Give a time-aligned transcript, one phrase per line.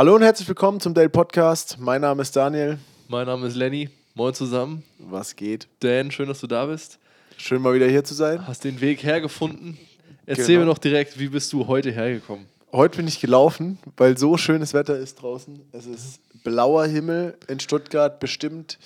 [0.00, 1.76] Hallo und herzlich willkommen zum Dale Podcast.
[1.78, 2.78] Mein Name ist Daniel.
[3.08, 3.90] Mein Name ist Lenny.
[4.14, 4.82] Moin zusammen.
[4.98, 5.68] Was geht?
[5.80, 6.98] Dan, schön, dass du da bist.
[7.36, 8.46] Schön mal wieder hier zu sein.
[8.46, 9.76] Hast den Weg hergefunden.
[10.24, 10.60] Erzähl Genau.
[10.60, 12.46] mir doch direkt, wie bist du heute hergekommen?
[12.72, 15.60] Heute bin ich gelaufen, weil so schönes Wetter ist draußen.
[15.72, 18.78] Es ist blauer Himmel in Stuttgart, bestimmt,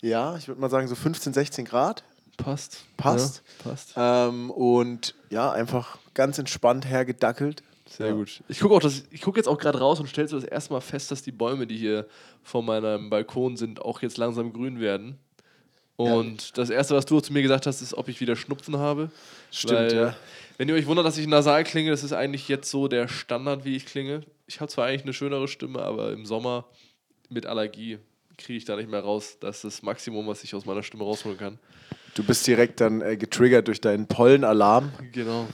[0.00, 2.02] ja, ich würde mal sagen so 15, 16 Grad.
[2.36, 2.86] Passt.
[2.96, 3.42] Passt.
[3.64, 3.92] Ja, passt.
[3.96, 7.62] Ähm, und ja, einfach ganz entspannt hergedackelt.
[7.90, 8.12] Sehr Ja.
[8.14, 8.40] gut.
[8.48, 8.88] Ich gucke
[9.20, 11.66] guck jetzt auch gerade raus und stelle so das erste Mal fest, dass die Bäume,
[11.66, 12.06] die hier
[12.42, 15.18] vor meinem Balkon sind, auch jetzt langsam grün werden.
[15.96, 19.10] Und das erste, was du zu mir gesagt hast, ist, ob ich wieder Schnupfen habe.
[19.50, 20.16] Stimmt, Weil, ja.
[20.56, 23.64] Wenn ihr euch wundert, dass ich nasal klinge, das ist eigentlich jetzt so der Standard,
[23.66, 24.22] wie ich klinge.
[24.46, 26.64] Ich habe zwar eigentlich eine schönere Stimme, aber im Sommer
[27.28, 27.98] mit Allergie
[28.38, 29.36] kriege ich da nicht mehr raus.
[29.40, 31.58] Das ist das Maximum, was ich aus meiner Stimme rausholen kann.
[32.14, 34.92] Du bist direkt dann äh, getriggert durch deinen Pollenalarm.
[35.12, 35.48] Genau.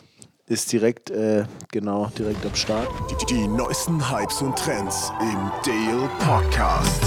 [0.48, 2.88] Ist direkt, äh, genau, direkt am Start.
[3.10, 7.02] Die, die neuesten Hypes und Trends im Dale Podcast.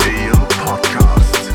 [0.00, 1.50] Dale Podcast.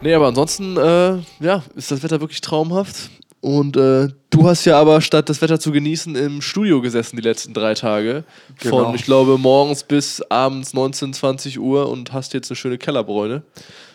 [0.00, 3.10] Nee, aber ansonsten, äh, ja, ist das Wetter wirklich traumhaft.
[3.40, 7.22] Und äh, du hast ja aber statt das Wetter zu genießen im Studio gesessen die
[7.22, 8.24] letzten drei Tage.
[8.58, 8.84] Genau.
[8.84, 13.42] Von, ich glaube, morgens bis abends 19, 20 Uhr und hast jetzt eine schöne Kellerbräune.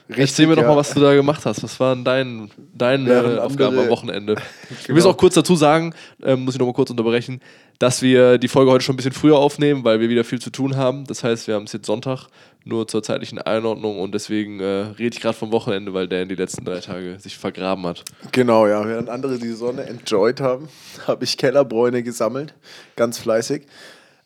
[0.08, 0.68] Erzähl mir doch ja.
[0.68, 1.64] mal, was du da gemacht hast.
[1.64, 4.36] Was waren dein, deine Während Aufgaben am Wochenende?
[4.36, 4.96] Wir Genau.
[4.96, 7.42] müssen auch kurz dazu sagen, ähm, muss ich noch mal kurz unterbrechen,
[7.80, 10.52] dass wir die Folge heute schon ein bisschen früher aufnehmen, weil wir wieder viel zu
[10.52, 11.06] tun haben.
[11.06, 12.28] Das heißt, wir haben es jetzt Sonntag,
[12.66, 14.66] nur zur zeitlichen Einordnung und deswegen äh,
[14.98, 18.04] rede ich gerade vom Wochenende, weil der in die letzten drei Tage sich vergraben hat.
[18.32, 18.86] Genau, ja.
[18.88, 20.68] Während andere die Sonne enjoyed haben,
[21.08, 22.56] habe ich Kellerbräune gesammelt.
[22.96, 23.68] Ganz fleißig.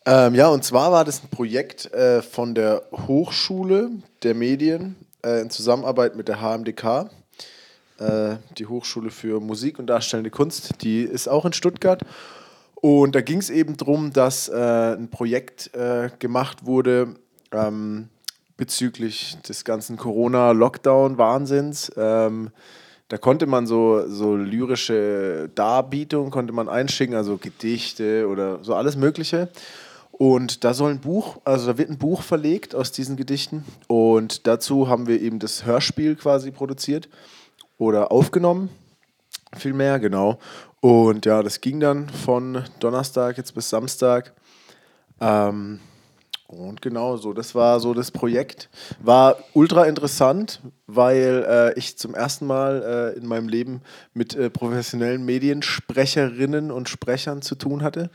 [0.06, 3.90] Ähm, ja, und zwar war das ein Projekt äh, von der Hochschule
[4.22, 7.10] der Medien äh, in Zusammenarbeit mit der HMDK.
[7.98, 10.82] Äh, die Hochschule für Musik und Darstellende Kunst.
[10.82, 12.02] Die ist auch in Stuttgart.
[12.76, 17.16] Und da ging es eben darum, dass äh, ein Projekt äh, gemacht wurde
[17.52, 18.08] ähm,
[18.60, 21.90] bezüglich des ganzen Corona-Lockdown-Wahnsinns.
[21.96, 22.50] Ähm,
[23.08, 28.96] da konnte man so, so lyrische Darbietungen konnte man einschicken, also Gedichte oder so alles
[28.96, 29.48] Mögliche.
[30.12, 33.64] Und da soll ein Buch, also da wird ein Buch verlegt aus diesen Gedichten.
[33.88, 37.08] Und dazu haben wir eben das Hörspiel quasi produziert
[37.78, 38.68] oder aufgenommen.
[39.56, 40.38] Vielmehr, genau.
[40.80, 44.34] Und ja, das ging dann von Donnerstag jetzt bis Samstag.
[45.18, 45.80] Ähm,
[46.50, 48.68] und genau so, das war so das Projekt.
[49.00, 53.82] War ultra interessant, weil äh, ich zum ersten Mal äh, in meinem Leben
[54.14, 58.10] mit äh, professionellen Mediensprecherinnen und Sprechern zu tun hatte.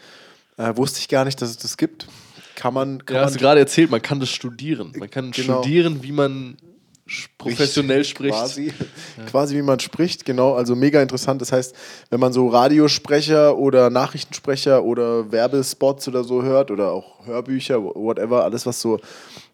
[0.58, 2.08] Äh, wusste ich gar nicht, dass es das gibt.
[2.56, 4.94] Kann man, kann Ja, hast man du gerade erzählt, man kann das studieren.
[4.98, 5.62] Man kann Genau.
[5.62, 6.58] studieren, wie man
[7.38, 8.36] professionell spricht.
[8.36, 8.74] Quasi,
[9.30, 10.56] quasi wie man spricht, genau.
[10.56, 11.42] Also mega interessant.
[11.42, 11.76] Das heißt,
[12.10, 18.44] wenn man so Radiosprecher oder Nachrichtensprecher oder Werbespots oder so hört oder auch Hörbücher, whatever,
[18.44, 19.00] alles, was so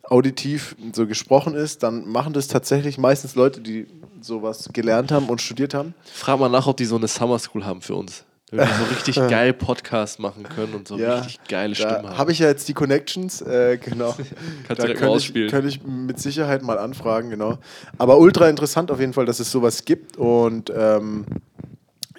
[0.03, 3.88] auditiv so gesprochen ist, dann machen das tatsächlich meistens Leute, die
[4.22, 5.94] sowas gelernt haben und studiert haben.
[6.03, 8.25] Frag mal nach, ob die so eine Summer School haben für uns.
[8.51, 12.17] Wenn wir so richtig geil Podcast machen können und so richtig geile Stimmen Da haben.
[12.17, 14.12] habe ich ja jetzt die Connections, äh, genau.
[14.67, 15.50] Kannst da direkt könnte ich, ausspielen.
[15.50, 17.59] könnte ich mit Sicherheit mal anfragen, genau.
[17.97, 21.25] Aber ultra interessant auf jeden Fall, dass es sowas gibt und ähm,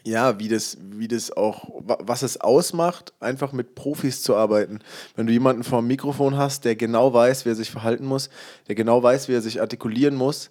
[0.05, 4.81] ja, wie das, wie das auch, wa- was es ausmacht, einfach mit Profis zu arbeiten.
[5.15, 8.31] Wenn du jemanden vor dem Mikrofon hast, der genau weiß, wie er sich verhalten muss,
[8.69, 10.51] der genau weiß, wie er sich artikulieren muss,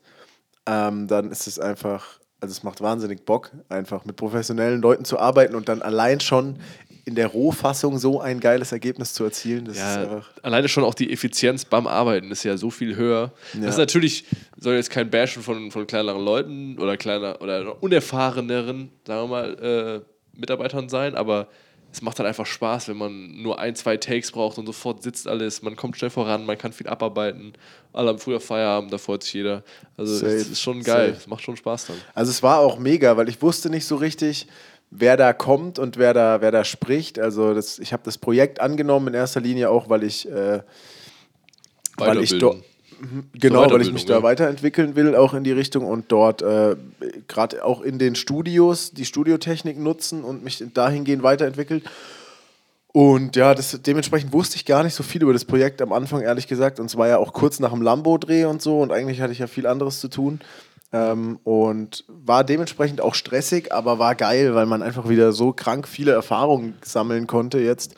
[0.68, 5.19] ähm, dann ist es einfach, also es macht wahnsinnig Bock, einfach mit professionellen Leuten zu
[5.19, 6.57] arbeiten und dann allein schon
[7.06, 9.66] in der Rohfassung so ein geiles Ergebnis zu erzielen.
[9.66, 10.29] Das ist Ja, einfach.
[10.44, 13.31] alleine schon auch die Effizienz beim Arbeiten ist ja so viel höher.
[13.53, 13.62] Ja.
[13.62, 14.25] Das ist natürlich,
[14.57, 20.03] soll jetzt kein Bashen von, von kleineren Leuten oder kleiner oder unerfahreneren, sagen wir mal,
[20.35, 21.47] äh, Mitarbeitern sein, aber
[21.91, 25.28] es macht halt einfach Spaß, wenn man nur ein, zwei Takes braucht und sofort sitzt
[25.28, 27.53] alles, man kommt schnell voran, man kann viel abarbeiten,
[27.91, 29.63] alle haben früher Feierabend, da freut sich jeder.
[29.97, 31.19] Also Safe, es ist schon geil, safe.
[31.19, 31.97] es macht schon Spaß dann.
[32.14, 34.47] Also es war auch mega, weil ich wusste nicht so richtig,
[34.90, 37.20] wer da kommt und wer da, wer da spricht.
[37.20, 40.61] Also das, ich habe das Projekt angenommen in erster Linie auch, weil ich, äh,
[41.97, 42.64] weil ich Weiterbildung.
[43.34, 46.76] Genau, weil ich mich da weiterentwickeln will, auch in die Richtung und dort äh,
[47.28, 51.82] gerade auch in den Studios die Studiotechnik nutzen und mich dahingehend weiterentwickeln.
[52.94, 56.22] Und ja, das, dementsprechend wusste ich gar nicht so viel über das Projekt am Anfang,
[56.22, 56.80] ehrlich gesagt.
[56.80, 58.82] Und es war ja auch kurz nach dem Lambo-Dreh und so.
[58.82, 60.42] Und eigentlich hatte ich ja viel anderes zu tun.
[60.92, 65.88] Ähm, und war dementsprechend auch stressig, aber war geil, weil man einfach wieder so krank
[65.88, 67.96] viele Erfahrungen sammeln konnte jetzt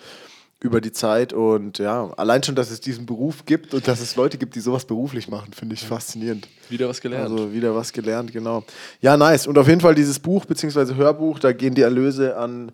[0.63, 4.15] über die Zeit und ja, allein schon, dass es diesen Beruf gibt und dass es
[4.15, 6.47] Leute gibt, die sowas beruflich machen, finde ich faszinierend.
[6.69, 7.29] Wieder was gelernt.
[7.29, 8.63] Also wieder was gelernt, genau.
[9.01, 9.45] Ja, nice.
[9.45, 10.95] Und auf jeden Fall dieses Buch bzw.
[10.95, 12.71] Hörbuch, da gehen die Erlöse an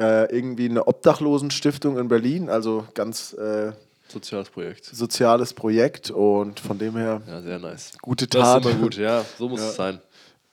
[0.00, 3.70] äh, irgendwie eine Obdachlosenstiftung in Berlin, also ganz äh,
[4.08, 4.84] Soziales Projekt.
[4.84, 7.92] soziales Projekt und von dem her Ja, sehr nice.
[8.02, 8.64] gute Das Tat.
[8.64, 9.24] ist immer gut, ja.
[9.38, 9.68] So muss Ja.
[9.68, 10.00] es sein.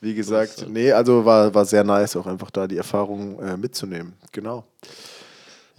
[0.01, 4.13] Wie gesagt, nee, also war, war sehr nice, auch einfach da die Erfahrung äh, mitzunehmen.
[4.31, 4.63] Genau.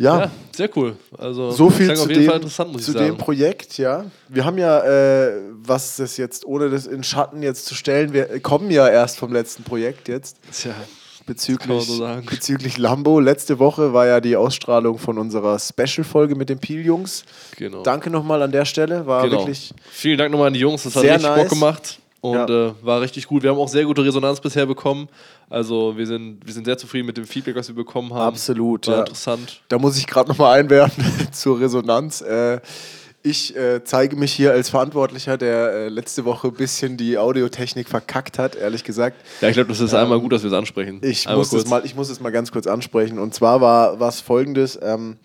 [0.00, 0.96] Ja, Ja, sehr cool.
[1.18, 3.10] Also, so viel zu, auf jeden dem, Fall interessant, muss zu ich sagen.
[3.10, 4.06] dem Projekt, ja.
[4.28, 5.32] Wir haben ja, äh,
[5.62, 9.30] was das jetzt, ohne das in Schatten jetzt zu stellen, wir kommen ja erst vom
[9.30, 10.38] letzten Projekt jetzt.
[10.52, 10.74] Tja,
[11.26, 12.26] Bezüglich, so sagen.
[12.28, 13.20] bezüglich Lambo.
[13.20, 17.24] Letzte Woche war ja die Ausstrahlung von unserer Special-Folge mit den Peel-Jungs.
[17.56, 17.82] genau.
[17.82, 19.06] Danke nochmal an der Stelle.
[19.06, 19.40] War genau.
[19.40, 21.40] wirklich Vielen Dank nochmal an die Jungs, das hat Sehr richtig nice.
[21.42, 22.68] Bock gemacht und Ja.
[22.68, 23.42] äh, war richtig gut.
[23.42, 25.08] Wir haben auch sehr gute Resonanz bisher bekommen.
[25.48, 28.28] Also wir sind, wir sind sehr zufrieden mit dem Feedback, was wir bekommen haben.
[28.34, 29.00] Absolut, War ja.
[29.00, 29.62] interessant.
[29.68, 32.20] Da muss ich gerade nochmal einwerfen zur Resonanz.
[32.20, 32.60] Äh,
[33.22, 37.86] ich äh, zeige mich hier als Verantwortlicher, der äh, letzte Woche ein bisschen die Audiotechnik
[37.88, 39.16] verkackt hat, ehrlich gesagt.
[39.42, 41.00] Ja, ich glaube, das ist einmal gut, dass wir es ansprechen.
[41.02, 43.18] Ich einmal muss, das mal, ich muss es mal ganz kurz ansprechen.
[43.18, 44.78] Und zwar war was folgendes.
[44.82, 45.18] Ähm,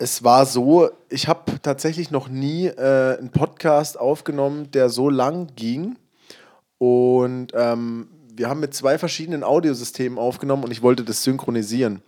[0.00, 5.48] es war so, ich habe tatsächlich noch nie äh, einen Podcast aufgenommen, der so lang
[5.56, 5.96] ging.
[6.78, 12.00] Und ähm, wir haben mit zwei verschiedenen Audiosystemen aufgenommen und ich wollte das synchronisieren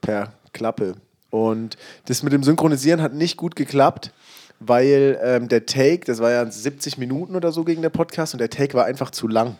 [0.00, 0.96] per Klappe.
[1.30, 1.76] Und
[2.06, 4.12] das mit dem Synchronisieren hat nicht gut geklappt,
[4.58, 8.40] weil ähm, der Take, das war ja 70 Minuten oder so gegen der Podcast und
[8.40, 9.56] der Take war einfach zu lang.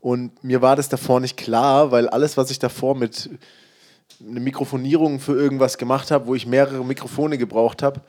[0.00, 3.28] Und mir war das davor nicht klar, weil alles, was ich davor mit
[4.28, 8.00] eine Mikrofonierung für irgendwas gemacht habe, wo ich mehrere Mikrofone gebraucht habe,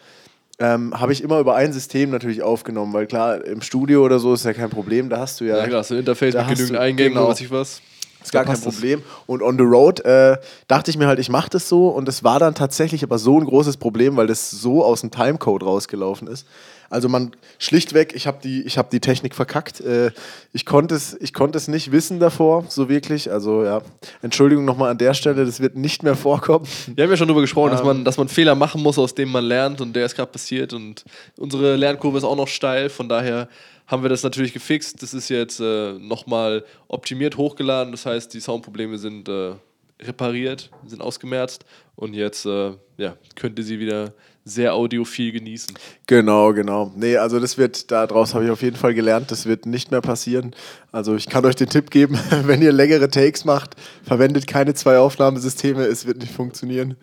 [0.60, 4.34] ähm, habe ich immer über ein System natürlich aufgenommen, weil klar, im Studio oder so
[4.34, 6.70] ist ja kein Problem, da hast du ja, Ja, klar, so ein Interface mit genügend
[6.76, 7.24] du- Eingängen genau.
[7.26, 7.82] oder was ich was.
[8.24, 8.60] ist gar kein.
[8.60, 9.04] Problem.
[9.28, 12.24] Und on the road äh, dachte ich mir halt, ich mache das so und es
[12.24, 16.28] war dann tatsächlich aber so ein großes Problem, weil das so aus dem Timecode rausgelaufen
[16.28, 16.48] ist.
[16.90, 19.82] Also man schlichtweg, ich habe die, ich hab die Technik verkackt.
[19.82, 20.12] Äh,
[20.54, 23.32] ich konnte es, ich es nicht wissen davor, so wirklich.
[23.32, 23.82] Also ja,
[24.22, 26.66] Entschuldigung nochmal an der Stelle, das wird nicht mehr vorkommen.
[26.88, 27.88] Wir haben ja schon darüber gesprochen, dass, Ähm.
[27.88, 30.74] man, dass man Fehler machen muss, aus denen man lernt und der ist gerade passiert
[30.74, 31.04] und
[31.38, 33.48] unsere Lernkurve ist auch noch steil, von daher
[33.88, 35.02] haben wir das natürlich gefixt.
[35.02, 39.54] Das ist jetzt äh, nochmal optimiert hochgeladen, das heißt, die Soundprobleme sind äh,
[40.02, 44.14] repariert, sind ausgemerzt und jetzt äh, ja, könnt ihr sie wieder
[44.48, 45.76] sehr audiophil genießen.
[46.08, 46.92] Genau, genau.
[46.96, 50.02] Nee, also das wird, daraus habe ich auf jeden Fall gelernt, das wird nicht mehr
[50.02, 50.56] passieren.
[50.92, 54.98] Also ich kann euch den Tipp geben, wenn ihr längere Takes macht, verwendet keine zwei
[54.98, 56.96] Aufnahmesysteme, es wird nicht funktionieren.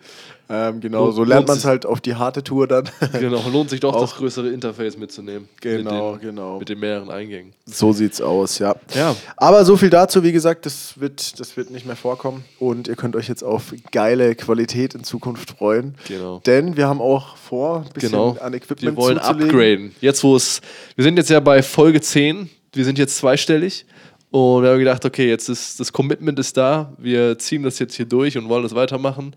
[0.47, 2.87] Ähm, genau, so lernt man es halt auf die harte Tour dann.
[3.19, 5.47] Genau, lohnt sich doch, das größere Interface mitzunehmen.
[5.61, 6.59] Genau, mit den, genau.
[6.59, 7.53] Mit den mehreren Eingängen.
[7.65, 8.75] so sieht's aus, ja.
[8.93, 9.15] Ja.
[9.37, 12.95] Aber so viel dazu, wie gesagt, das wird, das wird nicht mehr vorkommen und ihr
[12.95, 15.95] könnt euch jetzt auf geile Qualität in Zukunft freuen.
[16.07, 16.41] Genau.
[16.45, 18.37] Denn wir haben auch vor, ein bisschen Genau.
[18.39, 19.49] an Equipment Wir wollen zuzulegen.
[19.49, 19.95] upgraden.
[20.01, 20.61] Jetzt, wo es.
[20.95, 22.49] Wir sind jetzt ja bei Folge 10.
[22.73, 23.85] Wir sind jetzt zweistellig.
[24.31, 26.91] Und wir haben gedacht, okay, jetzt ist das Commitment ist da.
[26.97, 29.33] Wir ziehen das jetzt hier durch und wollen das weitermachen.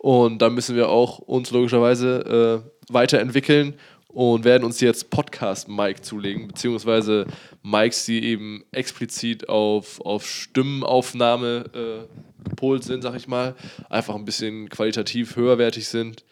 [0.00, 3.74] Und dann müssen wir auch uns logischerweise äh, weiterentwickeln
[4.08, 7.26] und werden uns jetzt Podcast-Mic zulegen, beziehungsweise
[7.62, 13.54] Mics, die eben explizit auf, auf Stimmenaufnahme äh, gepolt sind, sag ich mal.
[13.90, 16.24] Einfach ein bisschen qualitativ höherwertig sind.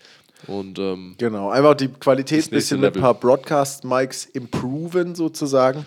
[0.47, 5.85] Und ähm, Genau, einfach die Qualität ein bisschen mit ein paar Broadcast-Mics improven sozusagen.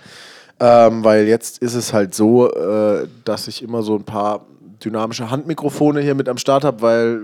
[0.59, 4.45] Ähm, weil jetzt ist es halt so, äh, dass ich immer so ein paar
[4.83, 7.21] dynamische Handmikrofone hier mit am Start habe, weil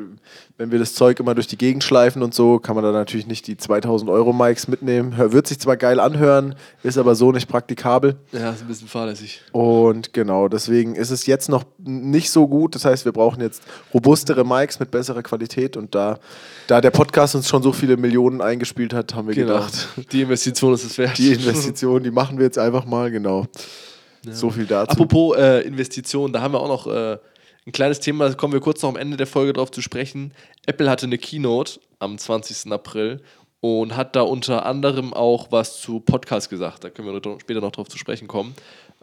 [0.57, 3.27] wenn wir das Zeug immer durch die Gegend schleifen und so, kann man da natürlich
[3.27, 5.13] nicht die 2000 Euro Mics mitnehmen.
[5.17, 8.15] Wird sich zwar geil anhören, ist aber so nicht praktikabel.
[8.31, 9.41] ja, ist ein bisschen fahrlässig.
[9.51, 12.75] Und genau, deswegen ist es jetzt noch nicht so gut.
[12.75, 13.61] Das heißt, wir brauchen jetzt
[13.93, 15.77] robustere Mics mit besserer Qualität.
[15.77, 16.19] Und da,
[16.67, 20.73] da der Podcast uns schon so viele Millionen eingespielt hat, haben wir gedacht, Die Investition
[20.73, 21.17] ist es wert.
[21.17, 23.45] die Investition, die machen wir jetzt einfach mal, genau.
[24.29, 24.91] So viel dazu.
[24.91, 27.17] Apropos äh, Investitionen, da haben wir auch noch äh,
[27.67, 30.33] ein kleines Thema, da kommen wir kurz noch am Ende der Folge drauf zu sprechen.
[30.65, 32.71] Apple hatte eine Keynote am 20.
[32.71, 33.21] April
[33.59, 36.83] und hat da unter anderem auch was zu Podcasts gesagt.
[36.83, 38.55] Da können wir später noch drauf zu sprechen kommen.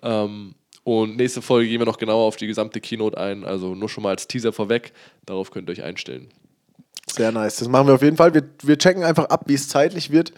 [0.02, 3.44] Ähm, und nächste Folge gehen wir noch genauer auf die gesamte Keynote ein.
[3.44, 4.92] Also nur schon mal als Teaser vorweg.
[5.26, 6.28] Darauf könnt ihr euch einstellen.
[7.06, 7.56] Sehr nice.
[7.56, 8.32] Das machen wir auf jeden Fall.
[8.34, 10.32] Wir, wir checken einfach ab, wie es zeitlich wird.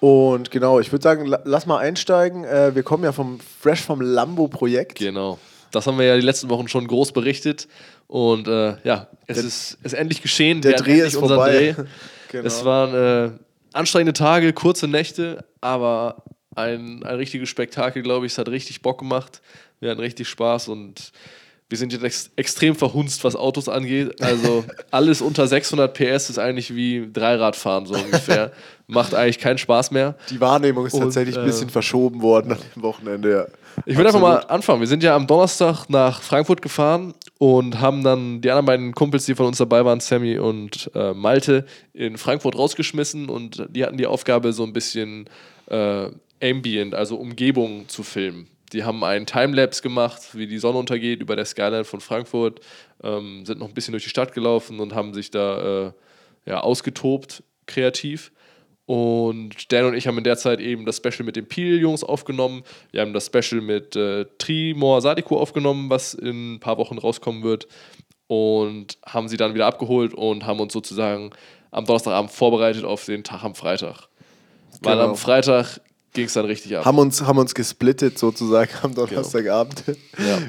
[0.00, 2.44] Und genau, ich würde sagen, la- lass mal einsteigen.
[2.44, 4.98] Äh, wir kommen ja vom Fresh vom Lambo-Projekt.
[4.98, 5.38] Genau.
[5.70, 7.68] Das haben wir ja die letzten Wochen schon groß berichtet.
[8.06, 10.60] Und äh, ja, es ist, ist endlich geschehen.
[10.60, 11.74] der Dreh ist vorbei.
[11.76, 11.84] Dreh.
[12.28, 12.44] Genau.
[12.44, 13.30] Es waren äh,
[13.72, 16.24] anstrengende Tage, kurze Nächte, aber
[16.56, 18.32] ein, ein richtiges Spektakel, glaube ich.
[18.32, 19.42] Es hat richtig Bock gemacht.
[19.78, 21.12] Wir hatten richtig Spaß und
[21.68, 24.22] wir sind jetzt ex extrem verhunzt, was Autos angeht.
[24.22, 28.52] Also alles unter 600 PS ist eigentlich wie Dreiradfahren so ungefähr.
[28.86, 30.14] Macht eigentlich keinen Spaß mehr.
[30.30, 33.30] Die Wahrnehmung ist Und, tatsächlich ein äh, bisschen verschoben worden an dem Wochenende.
[33.32, 33.46] Ja.
[33.84, 34.80] Ich würde einfach mal anfangen.
[34.80, 39.26] Wir sind ja am Donnerstag nach Frankfurt gefahren und haben dann die anderen beiden Kumpels,
[39.26, 43.96] die von uns dabei waren, Sammy und äh, Malte, in Frankfurt rausgeschmissen und die hatten
[43.96, 45.28] die Aufgabe, so ein bisschen
[45.66, 46.08] äh,
[46.40, 48.46] Ambient, also Umgebung zu filmen.
[48.72, 52.60] Die haben einen Timelapse gemacht, wie die Sonne untergeht über der Skyline von Frankfurt,
[53.02, 55.92] ähm, sind noch ein bisschen durch die Stadt gelaufen und haben sich da äh,
[56.46, 58.32] ja, ausgetobt, kreativ.
[58.86, 62.62] Und Dan und ich haben in der Zeit eben das Special mit den Peel-Jungs aufgenommen.
[62.92, 67.42] Wir haben das Special mit äh, Trimor Sadiko aufgenommen, was in ein paar Wochen rauskommen
[67.42, 67.66] wird.
[68.28, 71.30] Und haben sie dann wieder abgeholt und haben uns sozusagen
[71.72, 74.08] am Donnerstagabend vorbereitet auf den Tag am Freitag.
[74.82, 75.10] Weil Genau.
[75.10, 75.80] am Freitag
[76.16, 76.84] ging es dann richtig ab.
[76.84, 79.84] Haben uns, haben uns gesplittet sozusagen am Donnerstagabend.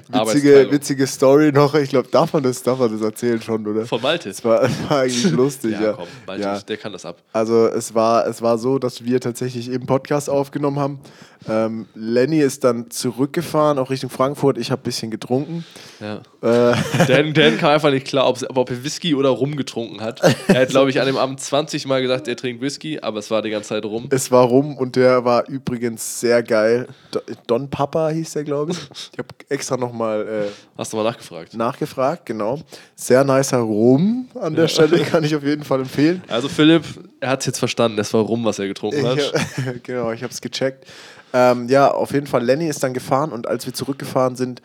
[0.10, 1.76] Ja, witzige, witzige Story noch.
[1.76, 3.86] Ich glaube, darf man das, darf man das erzählen schon, oder?
[3.86, 4.30] Von Malte.
[4.30, 5.82] Das war, war eigentlich lustig, ja.
[5.82, 6.60] Ja, komm, Malte, Ja.
[6.60, 7.18] der kann das ab.
[7.34, 11.00] Also es war, es war so, dass wir tatsächlich eben Podcast aufgenommen haben.
[11.48, 14.58] Ähm, Lenny ist dann zurückgefahren, auch Richtung Frankfurt.
[14.58, 15.65] Ich habe ein bisschen getrunken.
[16.00, 16.22] Ja.
[16.41, 16.75] Äh,
[17.08, 20.22] Dan, Dan kam einfach nicht klar, ob, ob er Whisky oder Rum getrunken hat.
[20.48, 23.29] Er hat, glaube ich, an dem Abend 20 Mal gesagt, er trinkt Whisky, aber es
[23.32, 24.08] war die ganze Zeit Rum.
[24.10, 26.88] es war rum und der war übrigens sehr geil.
[27.12, 28.77] Do- Don Papa hieß der, glaube ich.
[29.13, 31.53] Ich habe extra nochmal äh, Hast du mal nachgefragt?
[31.56, 32.60] nachgefragt, genau.
[32.96, 36.22] Sehr nicer Rum an der Stelle, kann ich auf jeden Fall empfehlen.
[36.27, 36.84] Also Philipp,
[37.20, 39.34] er hat es jetzt verstanden, es war Rum, was er getrunken Ich hat.
[39.65, 40.86] hab, genau, ich habe es gecheckt.
[41.34, 44.62] Ähm, ja, auf jeden Fall, Lenny ist dann gefahren und als wir zurückgefahren sind,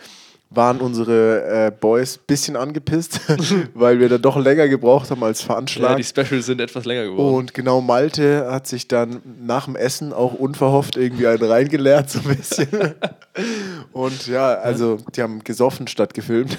[0.54, 3.20] waren unsere äh, Boys ein bisschen angepisst,
[3.74, 5.98] weil wir da doch länger gebraucht haben als Ja, veranschlagt.
[5.98, 7.34] die Specials sind etwas länger geworden.
[7.36, 12.20] und genau Malte hat sich dann nach dem Essen auch unverhofft irgendwie einen reingeleert, so
[12.20, 12.68] ein bisschen.
[13.92, 16.58] Und ja, also die haben gesoffen statt gefilmt.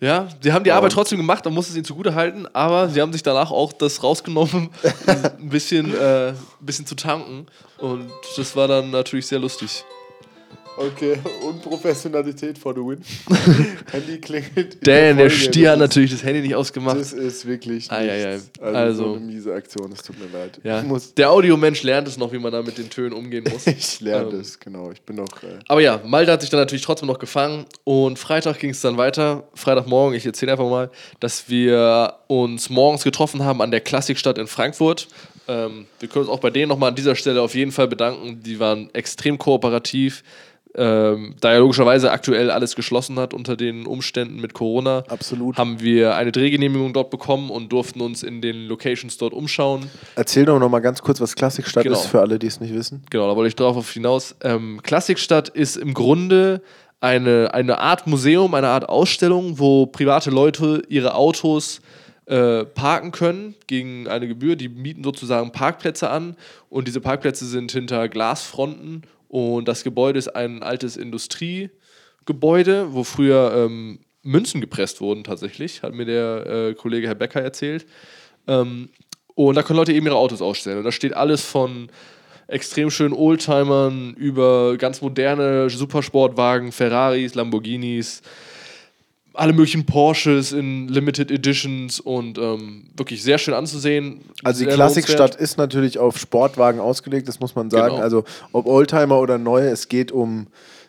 [0.00, 3.00] Ja, sie haben die Arbeit trotzdem gemacht, man muss es ihnen zugute halten, aber sie
[3.00, 4.68] haben sich danach auch das rausgenommen,
[5.06, 7.46] ein bisschen, äh, ein bisschen zu tanken.
[7.78, 9.84] Und das war dann natürlich sehr lustig.
[10.76, 11.16] Okay,
[11.46, 13.00] Unprofessionalität for the win.
[13.92, 14.74] Handy klingelt.
[14.74, 15.30] in Dan, der.
[15.30, 16.98] Stier hat natürlich das Handy nicht ausgemacht.
[16.98, 18.32] Das ist wirklich ei, ei.
[18.34, 18.50] nichts.
[18.60, 20.60] Also, Also- so eine miese Aktion, es tut mir leid.
[20.64, 20.82] Ja.
[21.16, 23.66] Der Audiomensch lernt es noch, wie man da mit den Tönen umgehen muss.
[23.68, 24.90] ich lerne Ähm, genau.
[24.90, 25.42] Ich bin noch.
[25.42, 28.80] Äh, Aber ja, Malte hat sich dann natürlich trotzdem noch gefangen und Freitag ging es
[28.80, 29.44] dann weiter.
[29.54, 30.90] Freitagmorgen, ich erzähle einfach mal,
[31.20, 35.06] dass wir uns morgens getroffen haben an der Klassikstadt in Frankfurt.
[35.46, 38.42] Ähm, wir können uns auch bei denen nochmal an dieser Stelle auf jeden Fall bedanken.
[38.42, 40.24] Die waren extrem kooperativ.
[40.76, 45.56] Ähm, da ja logischerweise aktuell alles geschlossen hat unter den Umständen mit Corona, Absolut.
[45.56, 49.88] haben wir eine Drehgenehmigung dort bekommen und durften uns in den Locations dort umschauen.
[50.16, 51.96] Erzähl doch noch mal ganz kurz, was Klassikstadt Genau.
[51.96, 53.04] ist, für alle, die es nicht wissen.
[53.10, 54.34] Genau, da wollte ich drauf auf hinaus.
[54.42, 56.60] Ähm, Klassikstadt ist im Grunde
[57.00, 61.82] eine, eine Art Museum, eine Art Ausstellung, wo private Leute ihre Autos
[62.26, 64.56] äh, parken können gegen eine Gebühr.
[64.56, 66.34] Die mieten sozusagen Parkplätze an
[66.70, 73.66] und diese Parkplätze sind hinter Glasfronten und das Gebäude ist ein altes Industriegebäude, wo früher
[73.66, 77.86] ähm, Münzen gepresst wurden tatsächlich, hat mir der äh, Kollege Herr Becker erzählt.
[78.46, 78.88] Ähm,
[79.34, 80.78] und da können Leute eben ihre Autos ausstellen.
[80.78, 81.88] Und da steht alles von
[82.46, 88.22] extrem schönen Oldtimern über ganz moderne Supersportwagen, Ferraris, Lamborghinis,
[89.34, 94.20] alle möglichen Porsches in Limited Editions und ähm, wirklich sehr schön anzusehen.
[94.42, 97.94] Also die Klassikstadt ist natürlich auf Sportwagen ausgelegt, das muss man sagen.
[97.94, 98.02] Genau.
[98.02, 100.46] Also ob Oldtimer oder neue, es geht um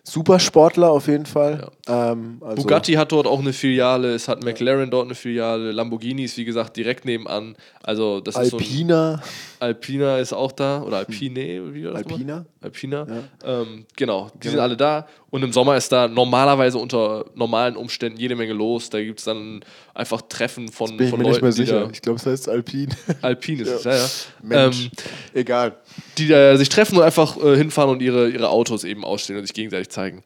[0.07, 1.67] Supersportler auf jeden Fall.
[1.87, 6.25] Ähm, also Bugatti hat dort auch eine Filiale, es hat McLaren dort eine Filiale, Lamborghini
[6.25, 7.55] ist wie gesagt direkt nebenan.
[7.81, 9.23] Also das ist so ein Alpina.
[9.59, 12.45] Alpina ist auch da oder Alpine, wie war das nochmal?
[12.65, 13.01] Alpina?
[13.01, 13.23] Alpina.
[13.43, 15.07] Ähm, genau, die sind alle da.
[15.29, 18.89] Und im Sommer ist da normalerweise unter normalen Umständen jede Menge los.
[18.89, 21.57] Da gibt es dann einfach Treffen von, Bin ich von mir nicht Leuten, mehr die
[21.57, 21.89] sicher.
[21.91, 22.89] Ich glaube, es heißt Alpin.
[23.21, 24.07] Alpin ist es, ja, ja.
[24.41, 24.85] Mensch.
[24.85, 24.91] Ähm,
[25.33, 25.77] Egal.
[26.17, 29.45] die da sich treffen und einfach äh, hinfahren und ihre, ihre Autos eben ausstellen und
[29.45, 30.23] sich gegenseitig zeigen.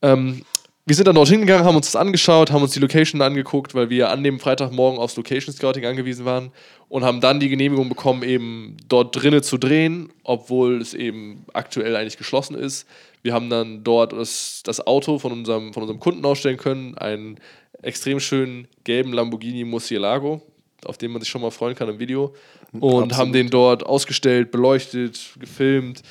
[0.00, 0.42] Ähm,
[0.84, 3.88] wir sind dann dorthin gegangen, haben uns das angeschaut, haben uns die Location angeguckt, weil
[3.88, 6.50] wir an dem Freitagmorgen aufs Location Scouting angewiesen waren
[6.88, 11.94] und haben dann die Genehmigung bekommen, eben dort drinnen zu drehen, obwohl es eben aktuell
[11.94, 12.88] eigentlich geschlossen ist.
[13.22, 17.38] Wir haben dann dort das, das Auto von unserem, von unserem Kunden ausstellen können, einen
[17.80, 20.42] extrem schönen gelben Lamborghini Murcielago,
[20.84, 22.34] auf den man sich schon mal freuen kann im Video.
[22.80, 26.02] Und haben den dort ausgestellt, beleuchtet, gefilmt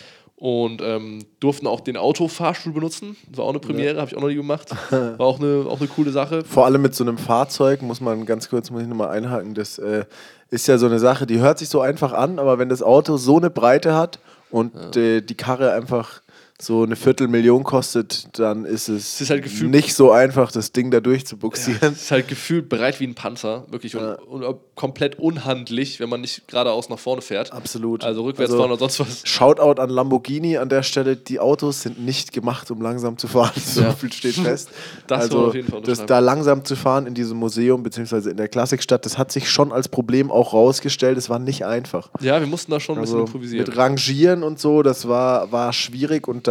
[0.41, 3.15] und ähm, durften auch den Autofahrstuhl benutzen.
[3.29, 4.71] Das war auch eine Premiere, habe ich auch noch nie gemacht.
[4.91, 6.43] War auch eine, auch eine coole Sache.
[6.43, 9.77] Vor allem mit so einem Fahrzeug, muss man ganz kurz, muss ich nochmal einhaken, das
[9.77, 10.05] äh,
[10.49, 13.17] ist ja so eine Sache, die hört sich so einfach an, aber wenn das Auto
[13.17, 14.17] so eine Breite hat
[14.49, 16.23] und äh, die Karre einfach
[16.61, 20.91] so eine Viertelmillion kostet, dann ist es, ist halt gefühlt- nicht so einfach, das Ding
[20.91, 21.93] da durchzubuxieren.
[21.93, 26.21] Es ist halt gefühlt bereit wie ein Panzer, wirklich und, und komplett unhandlich, wenn man
[26.21, 27.51] nicht geradeaus nach vorne fährt.
[27.51, 28.03] Absolut.
[28.03, 29.21] Also rückwärts Also- fahren oder sonst was.
[29.27, 31.15] Shoutout an Lamborghini an der Stelle.
[31.15, 33.51] Die Autos sind nicht gemacht, um langsam zu fahren.
[33.61, 33.91] So Ja.
[33.93, 34.69] viel steht fest.
[35.07, 38.37] Das also, auf jeden Fall das da langsam zu fahren in diesem Museum, beziehungsweise in
[38.37, 41.17] der Klassikstadt, das hat sich schon als Problem auch rausgestellt.
[41.17, 42.09] Es war nicht einfach.
[42.21, 43.65] Ja, wir mussten da schon ein bisschen Also improvisieren.
[43.65, 46.50] mit Rangieren und so, das war, war schwierig und da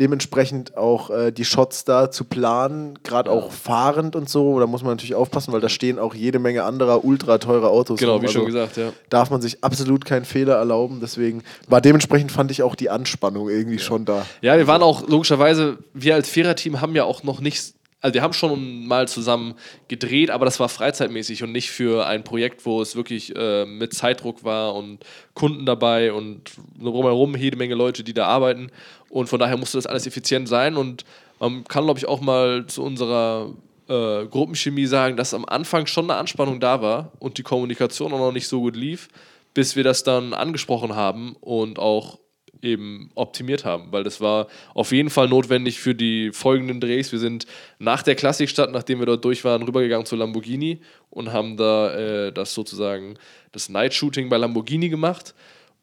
[0.00, 4.82] dementsprechend auch äh, die Shots da zu planen, gerade auch fahrend und so, da muss
[4.82, 8.00] man natürlich aufpassen, weil da stehen auch jede Menge anderer ultra teure Autos.
[8.00, 8.22] Genau, rum.
[8.22, 8.92] wie schon Also gesagt, ja.
[9.10, 13.48] Darf man sich absolut keinen Fehler erlauben, deswegen war dementsprechend fand ich auch die Anspannung
[13.48, 14.26] irgendwie schon da.
[14.40, 17.74] Ja, wir waren auch logischerweise, wir als Viererteam haben ja auch noch nicht,
[18.06, 19.54] also wir haben schon mal zusammen
[19.88, 23.94] gedreht, aber das war freizeitmäßig und nicht für ein Projekt, wo es wirklich äh, mit
[23.94, 25.00] Zeitdruck war und
[25.34, 28.70] Kunden dabei und drumherum jede Menge Leute, die da arbeiten.
[29.08, 31.04] Und von daher musste das alles effizient sein und
[31.40, 33.52] man kann, glaube ich, auch mal zu unserer
[33.88, 38.20] äh, Gruppenchemie sagen, dass am Anfang schon eine Anspannung da war und die Kommunikation auch
[38.20, 39.08] noch nicht so gut lief,
[39.52, 42.20] bis wir das dann angesprochen haben und auch
[42.62, 47.12] eben optimiert haben, weil das war auf jeden Fall notwendig für die folgenden Drehs.
[47.12, 47.46] Wir sind
[47.78, 52.32] nach der Klassikstadt, nachdem wir dort durch waren, rübergegangen zu Lamborghini und haben da äh,
[52.32, 53.14] das sozusagen
[53.52, 55.34] das Night Shooting bei Lamborghini gemacht.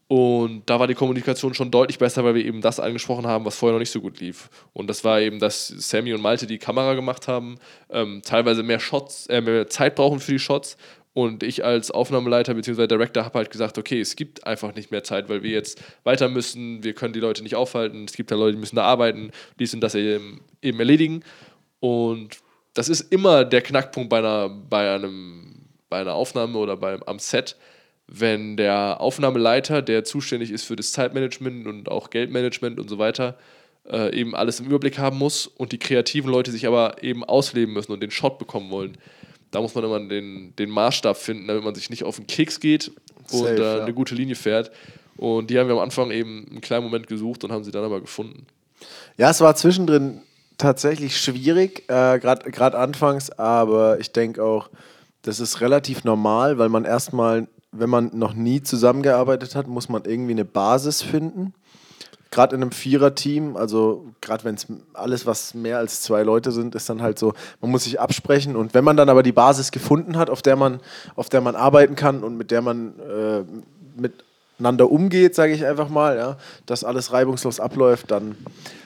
[0.08, 3.56] Und da war die Kommunikation schon deutlich besser, weil wir eben das angesprochen haben, was
[3.56, 4.50] vorher noch nicht so gut lief.
[4.74, 7.58] Und das war eben, dass Sammy und Malte die Kamera gemacht haben,
[7.90, 10.78] ähm, teilweise mehr Shots, äh, mehr Zeit brauchen für die Shots.
[11.14, 12.88] Und ich als Aufnahmeleiter bzw.
[12.88, 16.28] Director habe halt gesagt, okay, es gibt einfach nicht mehr Zeit, weil wir jetzt weiter
[16.28, 19.32] müssen, wir können die Leute nicht aufhalten, es gibt ja Leute, die müssen da arbeiten,
[19.60, 21.24] dies und das eben, eben erledigen.
[21.80, 22.40] Und
[22.74, 27.20] das ist immer der Knackpunkt bei einer, bei einem, bei einer Aufnahme oder beim, am
[27.20, 27.58] Set,
[28.08, 33.38] wenn der Aufnahmeleiter, der zuständig ist für das Zeitmanagement und auch Geldmanagement und so weiter,
[33.88, 37.74] äh, eben alles im Überblick haben muss und die kreativen Leute sich aber eben ausleben
[37.74, 38.98] müssen und den Shot bekommen wollen.
[39.54, 42.60] Da muss man immer den, den Maßstab finden, damit man sich nicht auf den Keks
[42.60, 42.92] geht
[43.32, 43.84] und Safe, äh, ja.
[43.84, 44.72] eine gute Linie fährt.
[45.16, 47.84] Und die haben wir am Anfang eben einen kleinen Moment gesucht und haben sie dann
[47.84, 48.48] aber gefunden.
[49.18, 50.22] Ja, es war zwischendrin
[50.58, 54.70] tatsächlich schwierig, äh, gerade anfangs, aber ich denke auch,
[55.22, 60.04] das ist relativ normal, weil man erstmal, wenn man noch nie zusammengearbeitet hat, muss man
[60.06, 61.54] irgendwie eine Basis finden.
[62.34, 66.74] Gerade in einem Vierer-Team, also gerade wenn es alles, was mehr als zwei Leute sind,
[66.74, 69.70] ist dann halt so, man muss sich absprechen und wenn man dann aber die Basis
[69.70, 70.80] gefunden hat, auf der man,
[71.16, 73.44] auf der man arbeiten kann und mit der man äh,
[73.96, 78.36] miteinander umgeht, sage ich einfach mal, ja, dass alles reibungslos abläuft, dann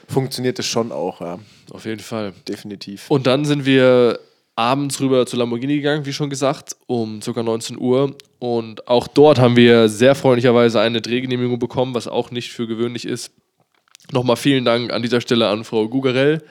[0.10, 1.40] funktioniert es schon auch, ja,
[1.72, 2.34] Auf jeden Fall.
[2.50, 3.10] definitiv.
[3.10, 4.20] Und dann sind wir
[4.58, 7.44] abends rüber zu Lamborghini gegangen, wie schon gesagt, um ca.
[7.44, 8.16] 19 Uhr.
[8.40, 13.06] Und auch dort haben wir sehr freundlicherweise eine Drehgenehmigung bekommen, was auch nicht für gewöhnlich
[13.06, 13.32] ist.
[14.12, 16.44] Nochmal vielen Dank an dieser Stelle an Frau Gugarell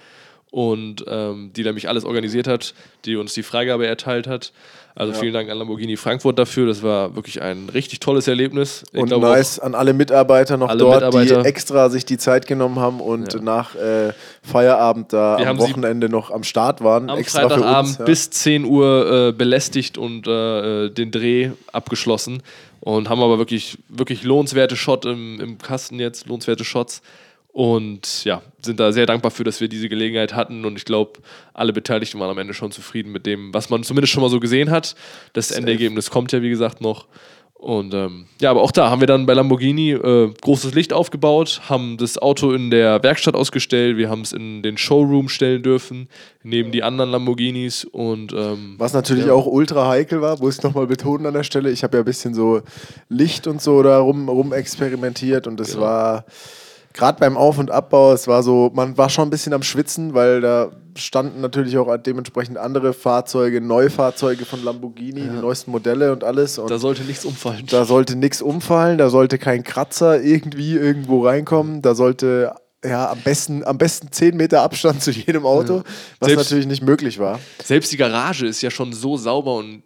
[0.56, 2.72] und ähm, die nämlich alles organisiert hat,
[3.04, 4.52] die uns die Freigabe erteilt hat.
[4.94, 6.66] Also vielen Dank an Lamborghini Frankfurt dafür.
[6.66, 8.82] Das war wirklich ein richtig tolles Erlebnis.
[8.90, 11.42] Ich Und nice an alle Mitarbeiter noch Alle dort, Mitarbeiter.
[11.42, 13.40] die extra sich die Zeit genommen haben und Ja.
[13.42, 17.10] nach äh, Feierabend da Wir am Wochenende noch am Start waren.
[17.10, 18.04] am extra Freitagabend für uns, ja.
[18.06, 22.42] bis 10 Uhr äh, belästigt und äh, äh, den Dreh abgeschlossen
[22.80, 27.02] und haben aber wirklich, wirklich lohnenswerte Shot im, im Kasten jetzt, lohnenswerte Shots.
[27.56, 30.66] Und ja, sind da sehr dankbar für, dass wir diese Gelegenheit hatten.
[30.66, 31.20] Und ich glaube,
[31.54, 34.40] alle Beteiligten waren am Ende schon zufrieden mit dem, was man zumindest schon mal so
[34.40, 34.94] gesehen hat.
[35.32, 37.06] Das Endergebnis kommt ja, wie gesagt, noch.
[37.54, 41.62] Und ähm, ja, aber auch da haben wir dann bei Lamborghini äh, großes Licht aufgebaut,
[41.70, 46.10] haben das Auto in der Werkstatt ausgestellt, wir haben es in den Showroom stellen dürfen,
[46.42, 49.32] neben die anderen Lamborghinis und ähm, Was natürlich Ja.
[49.32, 51.70] auch ultra heikel war, muss ich nochmal betonen an der Stelle.
[51.70, 52.60] Ich habe ja ein bisschen so
[53.08, 55.80] Licht und so da rum, rum experimentiert und es Genau.
[55.86, 56.24] war
[56.96, 60.14] gerade beim Auf- und Abbau, es war so, man war schon ein bisschen am Schwitzen,
[60.14, 66.24] weil da standen natürlich auch dementsprechend andere Fahrzeuge, Neufahrzeuge von Lamborghini, die neuesten Modelle und
[66.24, 66.58] alles.
[66.58, 67.66] Und da sollte nichts umfallen.
[67.70, 72.54] Da sollte nichts umfallen, da sollte kein Kratzer irgendwie irgendwo reinkommen, da sollte
[72.84, 75.82] ja am besten, am besten 10 Meter Abstand zu jedem Auto,
[76.18, 77.40] was Selbst- natürlich nicht möglich war.
[77.62, 79.82] Selbst die Garage ist ja schon so sauber und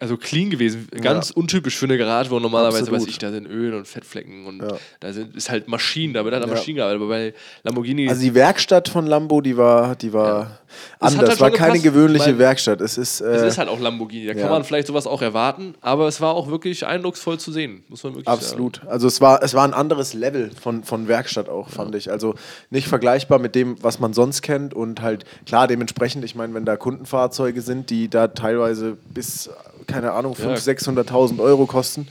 [0.00, 0.88] also clean gewesen.
[1.02, 3.00] Ganz untypisch für eine Garage, wo normalerweise, Absolut.
[3.02, 4.76] weiß ich, da sind Öl und Fettflecken und Ja.
[5.00, 6.50] da sind, ist halt Maschinen, da wird halt Ja.
[6.50, 7.00] Maschinen gearbeitet.
[7.02, 10.60] Aber bei Lamborghini Also die Werkstatt von Lambo, die war, die war
[11.00, 11.84] hat anders, halt war keine gepasst.
[11.84, 12.80] gewöhnliche Werkstatt.
[12.80, 14.40] Es ist, Es äh, ist halt auch Lamborghini, da ja.
[14.42, 18.02] kann man vielleicht sowas auch erwarten, aber es war auch wirklich eindrucksvoll zu sehen, muss
[18.04, 18.84] man wirklich Absolut.
[18.86, 22.10] Also es war, es war ein anderes Level von, von Werkstatt auch, fand ich.
[22.10, 22.34] Also
[22.70, 26.64] nicht vergleichbar mit dem, was man sonst kennt und halt klar dementsprechend, ich meine, wenn
[26.64, 29.50] da Kundenfahrzeuge sind, die da teilweise bis,
[29.86, 32.08] keine Ahnung, 500.000, 600.000 Euro kosten,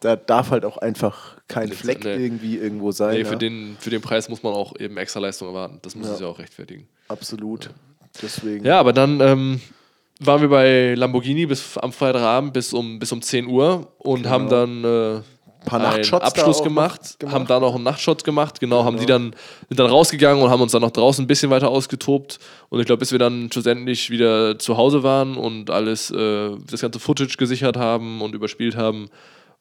[0.00, 2.14] Da darf halt auch einfach kein Nichts, Fleck nee.
[2.14, 3.14] irgendwie irgendwo sein.
[3.14, 3.26] Nee, ja.
[3.26, 5.78] für, den, für den Preis muss man auch eben extra Leistung erwarten.
[5.82, 6.14] Das muss Ja.
[6.14, 6.86] es ja auch rechtfertigen.
[7.08, 7.70] Absolut.
[8.22, 8.64] Deswegen.
[8.64, 9.60] Ja, aber dann ähm,
[10.20, 14.48] waren wir bei Lamborghini bis am Freitagabend bis um, bis um 10 Uhr und haben
[14.48, 15.20] dann äh,
[15.64, 17.34] Paar Nachtshots Abschluss gemacht, gemacht.
[17.34, 19.34] haben da noch einen Nachtshot gemacht, genau, haben die dann,
[19.68, 22.38] sind dann rausgegangen und haben uns dann noch draußen ein bisschen weiter ausgetobt.
[22.68, 26.80] Und ich glaube, bis wir dann schlussendlich wieder zu Hause waren und alles, äh, das
[26.80, 29.08] ganze Footage gesichert haben und überspielt haben,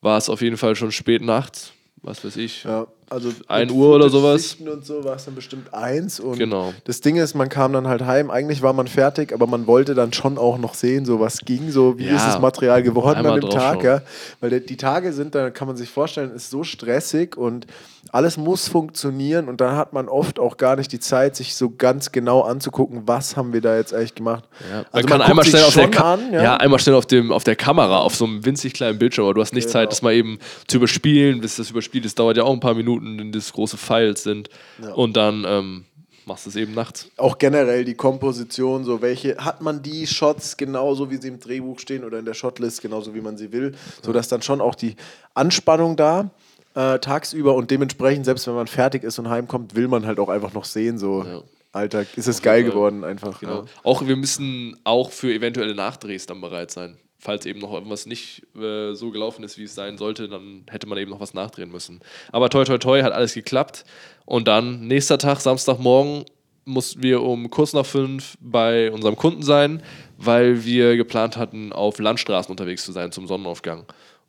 [0.02, 1.74] war es auf jeden Fall schon spät nachts.
[2.04, 2.64] Was weiß ich.
[2.64, 4.58] Ja, also Ein mit Uhr oder sowas.
[4.60, 6.20] Und so war es dann bestimmt eins.
[6.20, 6.74] Und Genau.
[6.86, 8.30] das Ding ist, man kam dann halt heim.
[8.30, 11.72] Eigentlich war man fertig, aber man wollte dann schon auch noch sehen, so was ging,
[11.72, 13.84] so wie Ja, ist das Material geworden an dem Tag.
[13.84, 14.02] Ja?
[14.40, 17.66] Weil die Tage sind, da kann man sich vorstellen, ist so stressig und
[18.14, 21.70] alles muss funktionieren und dann hat man oft auch gar nicht die Zeit, sich so
[21.70, 24.46] ganz genau anzugucken, was haben wir da jetzt eigentlich gemacht.
[24.70, 26.58] Ja, man Also kann guckt einmal schnell auf der Ka an, ja.
[26.58, 29.42] einmal schnell auf, dem, auf der Kamera, auf so einem winzig kleinen Bildschirm, aber du
[29.42, 29.74] hast nicht Genau.
[29.74, 32.18] Zeit, das mal eben zu überspielen, bis das überspielt ist.
[32.20, 34.50] Dauert ja auch ein paar Minuten, wenn das große Files sind.
[34.96, 35.86] Und dann ähm,
[36.26, 37.10] machst du es eben nachts.
[37.18, 41.80] auch generell die Komposition, so welche hat man die Shots genauso wie sie im Drehbuch
[41.80, 44.96] stehen oder in der Shotlist genauso wie man sie will, sodass dann schon auch die
[45.34, 46.30] Anspannung da
[46.78, 50.30] äh, tagsüber und dementsprechend selbst wenn man fertig ist und heimkommt, will man halt auch
[50.30, 51.42] einfach noch sehen so Ja.
[51.74, 53.40] Alter, ist es geil geworden einfach.
[53.40, 53.62] Genau.
[53.62, 53.66] Ja.
[53.84, 56.98] Auch wir müssen auch für eventuelle Nachdrehs dann bereit sein.
[57.20, 60.88] Falls eben noch irgendwas nicht äh, so gelaufen ist, wie es sein sollte, dann hätte
[60.88, 62.00] man eben noch was nachdrehen müssen.
[62.32, 63.84] Aber toi toi toi hat alles geklappt.
[64.26, 66.26] Und dann nächster Tag, Samstagmorgen,
[66.66, 69.82] mussten wir um kurz nach fünf bei unserem Kunden sein,
[70.18, 73.86] weil wir geplant hatten, auf Landstraßen unterwegs zu sein zum Sonnenaufgang.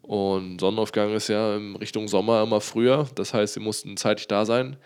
[0.09, 3.07] Und Sonnenaufgang ist ja in Richtung Sommer immer früher.
[3.15, 4.79] Das heißt, wir mussten zeitig da sein.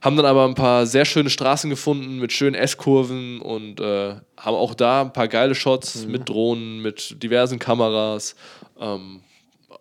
[0.00, 4.56] Haben dann aber ein paar sehr schöne Straßen gefunden mit schönen S-Kurven und äh, haben
[4.56, 8.34] auch da ein paar geile Shots mit Drohnen, mit diversen Kameras.
[8.80, 9.20] Ähm,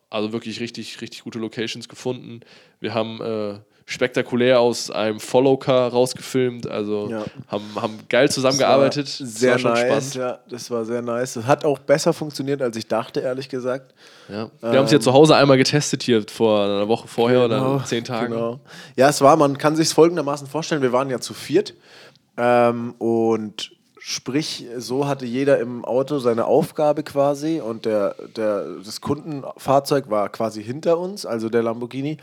[0.09, 2.41] also wirklich richtig, richtig gute Locations gefunden.
[2.81, 7.23] Wir haben äh, spektakulär aus einem Follow-Car rausgefilmt, also Ja.
[7.47, 9.07] haben, haben geil zusammengearbeitet.
[9.07, 10.15] Sehr nice, spannend.
[10.15, 11.33] ja, das war sehr nice.
[11.35, 13.93] Das hat auch besser funktioniert, als ich dachte, ehrlich gesagt.
[14.27, 14.49] Ja.
[14.61, 18.03] Wir haben es ja zu Hause einmal getestet hier vor einer Woche vorher oder zehn
[18.03, 18.33] Tagen.
[18.33, 18.59] Genau.
[18.95, 21.75] Ja, es war, man kann sich es folgendermaßen vorstellen, wir waren ja zu viert
[22.37, 28.99] ähm, und sprich, so hatte jeder im Auto seine Aufgabe quasi und der, der, das
[29.01, 32.17] Kundenfahrzeug war quasi hinter uns, also der Lamborghini.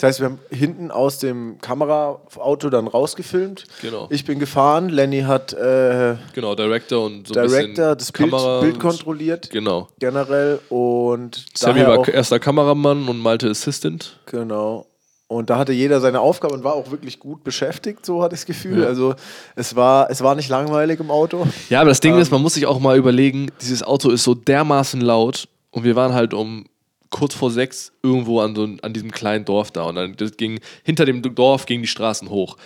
[0.00, 3.64] Das heißt, wir haben hinten aus dem Kameraauto dann rausgefilmt.
[3.82, 4.06] Genau.
[4.10, 8.60] Ich bin gefahren, Lenny hat äh, Genau, Director und so ein Director bisschen das Bild,
[8.62, 9.88] Bild kontrolliert Genau.
[9.98, 14.18] generell und Sammy war erster Kameramann und Malte Assistant.
[14.26, 14.86] Genau.
[15.28, 18.40] Und da hatte jeder seine Aufgabe und war auch wirklich gut beschäftigt, so hatte ich
[18.40, 18.80] das Gefühl.
[18.82, 18.88] Ja.
[18.88, 19.14] Also
[19.54, 21.46] es war, es war nicht langweilig im Auto.
[21.68, 22.12] Ja, aber das Ähm.
[22.12, 25.84] Ding ist, man muss sich auch mal überlegen, dieses Auto ist so dermaßen laut und
[25.84, 26.64] wir waren halt um
[27.10, 29.82] kurz vor sechs irgendwo an, so, an diesem kleinen Dorf da.
[29.82, 32.56] Und dann ging hinter dem Dorf gingen die Straßen hoch.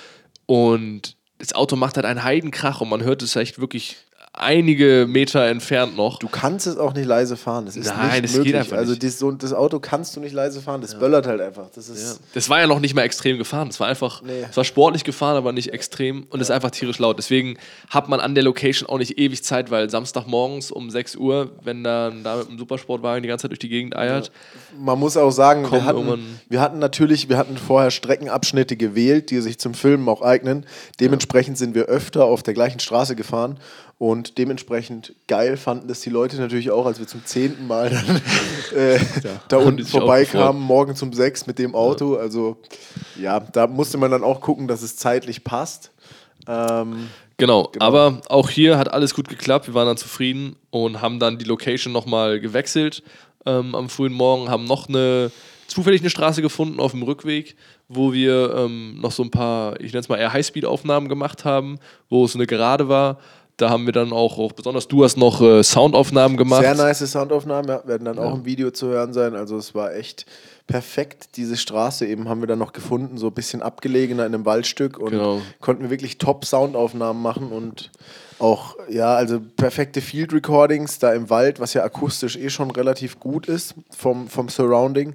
[0.46, 3.96] Und das Auto macht halt einen Heidenkrach und man hört es echt wirklich
[4.36, 6.18] einige Meter entfernt noch.
[6.18, 7.66] Du kannst es auch nicht leise fahren.
[7.66, 8.56] Das ist Nein, nicht das geht möglich.
[8.56, 9.18] einfach also nicht.
[9.18, 10.80] so, das Auto kannst du nicht leise fahren.
[10.80, 11.66] Das böllert halt einfach.
[11.74, 13.68] Das ist Das war ja noch nicht mal extrem gefahren.
[13.68, 14.44] Es war einfach, Nee.
[14.50, 17.16] es war sportlich gefahren, aber nicht extrem und es ist einfach tierisch laut.
[17.18, 17.56] Deswegen
[17.90, 21.84] hat man an der Location auch nicht ewig Zeit, weil Samstagmorgens um 6 Uhr, wenn
[21.84, 24.32] dann da mit einem Supersportwagen die ganze Zeit durch die Gegend eiert,
[24.76, 29.40] Man muss auch sagen, wir hatten, wir hatten natürlich, wir hatten vorher Streckenabschnitte gewählt, die
[29.40, 30.66] sich zum Filmen auch eignen.
[30.98, 33.58] Dementsprechend sind wir öfter auf der gleichen Straße gefahren
[33.98, 38.20] und dementsprechend geil fanden das die Leute natürlich auch, als wir zum zehnten Mal dann
[38.78, 38.98] äh,
[39.48, 42.16] da haben die unten vorbeikamen, morgen um sechs mit dem Auto.
[42.16, 42.56] Also
[43.20, 45.92] ja, da musste man dann auch gucken, dass es zeitlich passt.
[46.48, 49.66] Ähm, Genau, aber auch hier hat alles gut geklappt.
[49.66, 53.02] Wir waren dann zufrieden und haben dann die Location nochmal gewechselt
[53.44, 55.32] ähm, am frühen Morgen, haben noch eine
[55.66, 57.56] zufällig eine Straße gefunden auf dem Rückweg,
[57.88, 61.78] wo wir ähm, noch so ein paar, ich nenne es mal eher Highspeed-Aufnahmen gemacht haben,
[62.08, 63.18] wo es eine Gerade war.
[63.56, 66.62] Da haben wir dann auch, auch besonders du hast noch äh, Soundaufnahmen gemacht.
[66.62, 69.36] Sehr nice Soundaufnahmen, ja, werden dann auch im Video zu hören sein.
[69.36, 70.26] Also es war echt
[70.66, 71.36] perfekt.
[71.36, 74.98] Diese Straße eben haben wir dann noch gefunden, so ein bisschen abgelegener in einem Waldstück
[74.98, 75.40] und Genau.
[75.60, 77.92] konnten wir wirklich top Soundaufnahmen machen und
[78.40, 83.20] auch, ja, also perfekte Field Recordings da im Wald, was ja akustisch eh schon relativ
[83.20, 85.14] gut ist vom, vom Surrounding.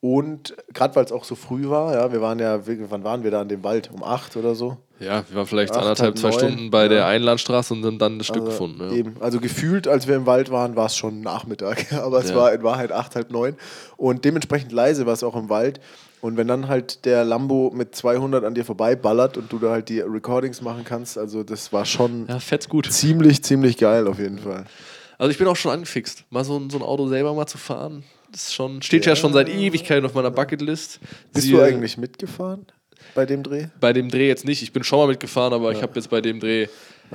[0.00, 3.30] Und gerade weil es auch so früh war, ja, wir waren ja, wann waren wir
[3.30, 3.90] da in dem Wald?
[3.92, 4.76] Um acht oder so?
[5.04, 6.88] Ja, wir waren vielleicht Acht, anderthalb, halb zwei neun, Stunden bei ja.
[6.88, 8.80] der Einlandstraße und haben dann das Stück Also, gefunden.
[8.82, 8.92] Ja.
[8.92, 9.16] Eben.
[9.20, 11.92] Also gefühlt, als wir im Wald waren, war es schon Nachmittag.
[11.92, 12.36] Aber es Ja.
[12.36, 13.56] war in Wahrheit acht, halb neun.
[13.96, 15.80] Und dementsprechend leise war es auch im Wald.
[16.20, 19.90] Und wenn dann halt der Lambo mit 200 an dir vorbeiballert und du da halt
[19.90, 22.90] die Recordings machen kannst, also das war schon ja, fett's gut.
[22.90, 24.64] ziemlich, ziemlich geil auf jeden Fall.
[25.18, 27.58] Also ich bin auch schon angefixt, mal so, ein- so ein Auto selber mal zu
[27.58, 28.04] fahren.
[28.32, 29.14] Das ist schon, steht ja.
[29.14, 30.98] schon seit Ewigkeiten auf meiner Bucketlist.
[31.32, 32.66] Bist Siehe- du eigentlich mitgefahren
[33.14, 33.66] bei dem Dreh?
[33.80, 34.62] Bei dem Dreh jetzt nicht.
[34.62, 36.68] Ich bin schon mal mitgefahren, aber ich habe jetzt bei dem Dreh.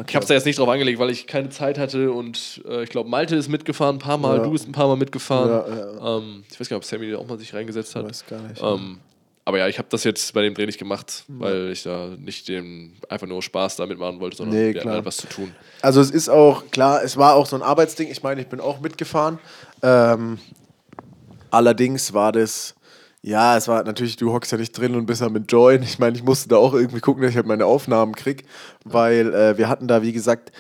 [0.08, 2.84] Ich habe es da jetzt nicht drauf angelegt, weil ich keine Zeit hatte und äh,
[2.84, 4.44] ich glaube, Malte ist mitgefahren, ein paar Mal, Ja.
[4.44, 5.50] du bist ein paar Mal mitgefahren.
[5.50, 8.06] Ja, Ähm, ich weiß gar nicht, ob Sammy auch mal sich reingesetzt hat.
[8.06, 8.62] Weiß gar nicht.
[8.62, 9.00] Ähm,
[9.46, 12.48] aber ja, ich habe das jetzt bei dem Dreh nicht gemacht, weil ich da nicht
[12.48, 14.94] den einfach nur Spaß damit machen wollte, sondern Nee, klar.
[14.94, 15.54] halt was zu tun.
[15.82, 18.10] Also es ist auch, klar, es war auch so ein Arbeitsding.
[18.12, 19.40] Ich meine, ich bin auch mitgefahren.
[19.82, 20.38] Ähm,
[21.52, 22.76] allerdings war das,
[23.22, 25.84] ja, es war natürlich, du hockst ja nicht drin und bist ja mit Join.
[25.84, 28.46] Ich meine, ich musste da auch irgendwie gucken, dass ich halt meine Aufnahmen krieg,
[28.86, 30.52] weil äh, wir hatten da, wie gesagt,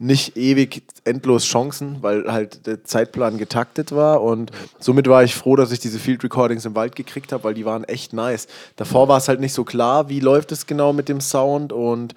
[0.00, 5.56] nicht ewig endlos Chancen, weil halt der Zeitplan getaktet war und somit war ich froh,
[5.56, 8.46] dass ich diese Field Recordings im Wald gekriegt habe, weil die waren echt nice.
[8.76, 12.14] Davor war es halt nicht so klar, wie läuft es genau mit dem Sound und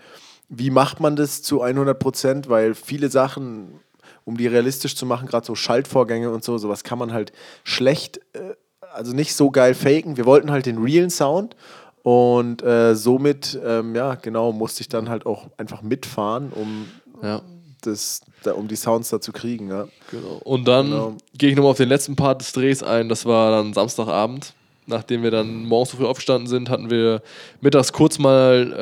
[0.47, 3.79] wie macht man das zu 100 Prozent, weil viele Sachen,
[4.25, 7.31] um die realistisch zu machen, gerade so Schaltvorgänge und so, sowas kann man halt
[7.63, 8.53] schlecht, äh,
[8.93, 10.17] also nicht so geil faken.
[10.17, 11.55] Wir wollten halt den realen Sound
[12.03, 16.87] und äh, somit, ähm, ja, genau, musste ich dann halt auch einfach mitfahren, um,
[17.21, 17.41] Ja.
[17.83, 19.69] das, da, um die Sounds da zu kriegen.
[19.69, 19.87] Ja.
[20.09, 20.39] Genau.
[20.43, 21.13] Und dann Genau.
[21.37, 23.09] gehe ich nochmal auf den letzten Part des Drehs ein.
[23.09, 24.53] Das war dann Samstagabend.
[24.87, 27.21] Nachdem wir dann morgens so früh aufgestanden sind, hatten wir
[27.61, 28.73] mittags kurz mal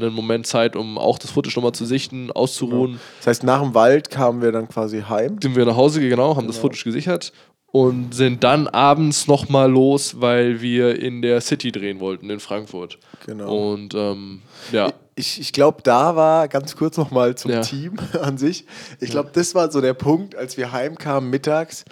[0.00, 3.00] äh, einen Moment Zeit, um auch das Footage nochmal zu sichten, auszuruhen.
[3.18, 5.36] Das heißt, nach dem Wald kamen wir dann quasi heim.
[5.42, 7.32] Sind wir nach Hause genau, haben das Footage gesichert
[7.70, 12.98] und sind dann abends nochmal los, weil wir in der City drehen wollten, in Frankfurt.
[13.26, 13.72] Genau.
[13.72, 17.60] Und ähm, ja, Ich, ich glaube, da war ganz kurz nochmal zum Ja.
[17.60, 18.64] Team an sich.
[19.00, 21.84] Ich glaube, das war so der Punkt, als wir heimkamen mittags.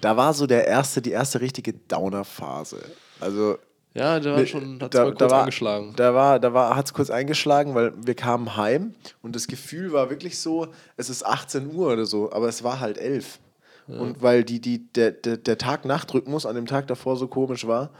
[0.00, 2.78] Da war so der erste, die erste richtige Downer-Phase.
[3.20, 3.58] Also
[3.94, 5.92] ja, da war schon, hat da, mal da kurz war, angeschlagen.
[5.96, 9.92] Da war, da war, hat es kurz eingeschlagen, weil wir kamen heim und das Gefühl
[9.92, 13.40] war wirklich so, es ist 18 Uhr oder so, aber es war halt 11.
[13.88, 17.90] Und weil die, die, der, der, der Tag-Nacht-Rhythmus an dem Tag davor so komisch war,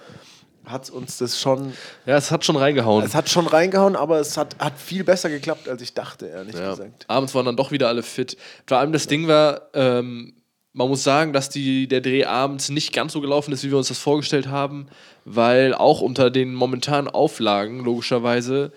[0.66, 1.72] hat uns das schon,
[2.04, 3.02] Ja, es hat schon reingehauen.
[3.04, 6.54] es hat schon reingehauen, aber es hat, hat viel besser geklappt, als ich dachte, ehrlich
[6.56, 6.70] Ja.
[6.70, 7.06] gesagt.
[7.08, 8.36] Abends waren dann doch wieder alle fit.
[8.66, 10.34] Vor allem das Ding war, ähm,
[10.74, 13.78] man muss sagen, dass die, der Dreh abends nicht ganz so gelaufen ist, wie wir
[13.78, 14.88] uns das vorgestellt haben,
[15.24, 18.72] weil auch unter den momentanen Auflagen, logischerweise,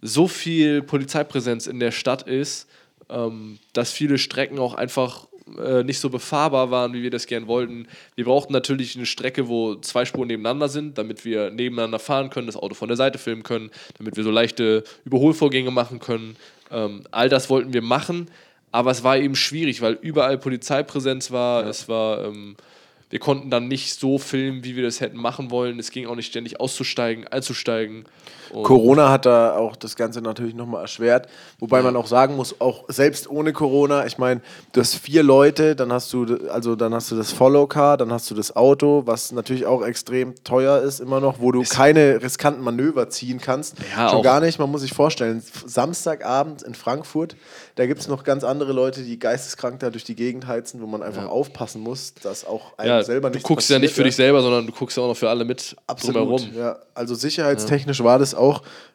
[0.00, 2.68] so viel Polizeipräsenz in der Stadt ist,
[3.10, 5.26] ähm, dass viele Strecken auch einfach
[5.58, 7.86] äh, nicht so befahrbar waren, wie wir das gern wollten.
[8.14, 12.46] Wir brauchten natürlich eine Strecke, wo zwei Spuren nebeneinander sind, damit wir nebeneinander fahren können,
[12.46, 16.36] das Auto von der Seite filmen können, damit wir so leichte Überholvorgänge machen können.
[16.70, 18.30] Ähm, all das wollten wir machen,
[18.70, 21.66] aber es war eben schwierig, weil überall Polizeipräsenz war.
[21.66, 22.56] Es war, ähm,
[23.10, 25.78] wir konnten dann nicht so filmen, wie wir das hätten machen wollen.
[25.78, 28.04] Es ging auch nicht ständig auszusteigen, einzusteigen.
[28.52, 31.28] Und Corona hat da auch das Ganze natürlich nochmal erschwert.
[31.58, 35.74] Wobei man auch sagen muss, auch selbst ohne Corona, ich meine, du hast vier Leute,
[35.74, 39.32] dann hast du, also dann hast du das Follow-Car, dann hast du das Auto, was
[39.32, 43.76] natürlich auch extrem teuer ist immer noch, wo du keine riskanten Manöver ziehen kannst.
[43.96, 47.36] Ja, Schon gar nicht, man muss sich vorstellen, Samstagabend in Frankfurt,
[47.76, 50.86] da gibt es noch ganz andere Leute, die geisteskrank da durch die Gegend heizen, wo
[50.86, 53.96] man einfach aufpassen muss, dass auch einem ja, selber du nichts guckst ja nicht passiert,
[53.96, 56.16] für dich selber, sondern du guckst ja auch noch für alle mit Absolut.
[56.16, 56.50] drumherum.
[56.54, 58.41] Ja, also sicherheitstechnisch war das auch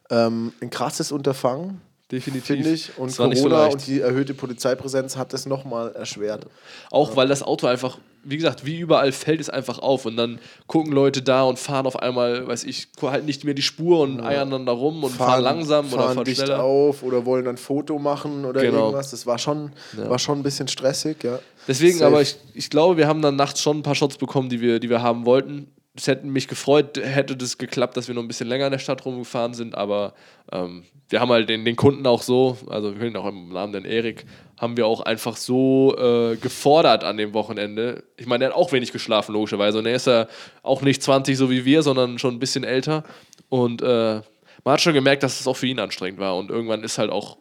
[0.10, 1.82] ähm, ein krasses Unterfangen,
[2.12, 2.46] Definitiv.
[2.46, 2.98] finde ich.
[2.98, 3.74] Und so Corona leicht.
[3.74, 6.46] und die erhöhte Polizeipräsenz hat das nochmal erschwert.
[6.92, 10.40] Auch weil das Auto einfach, wie gesagt, wie überall fällt es einfach auf und dann
[10.68, 14.22] gucken Leute da und fahren auf einmal, weiß ich, halt nicht mehr die Spur und
[14.22, 16.64] eiern dann da rum und fahren, langsam oder fahren dicht schneller.
[16.64, 18.78] auf oder wollen dann Foto machen oder Genau.
[18.86, 19.12] irgendwas.
[19.12, 21.40] Das war schon, war schon ein bisschen stressig, ja.
[21.68, 22.08] Deswegen, Safe.
[22.08, 24.80] aber ich, ich glaube, wir haben dann nachts schon ein paar Shots bekommen, die wir,
[24.80, 25.68] die wir haben wollten.
[25.98, 28.80] Es hätte mich gefreut, hätte das geklappt, dass wir noch ein bisschen länger in der
[28.80, 30.14] Stadt rumgefahren sind, aber
[30.52, 33.74] ähm, wir haben halt den, den Kunden auch so, also wir können auch im Namen
[33.74, 34.26] den Erik,
[34.58, 38.04] haben wir auch einfach so äh, gefordert an dem Wochenende.
[38.18, 39.78] Ich meine, er hat auch wenig geschlafen, logischerweise.
[39.78, 40.28] Und er ist ja
[40.64, 43.04] auch nicht 20 so wie wir, sondern schon ein bisschen älter.
[43.50, 44.22] Und äh,
[44.64, 46.36] man hat schon gemerkt, dass es auch für ihn anstrengend war.
[46.36, 47.38] Und irgendwann ist halt auch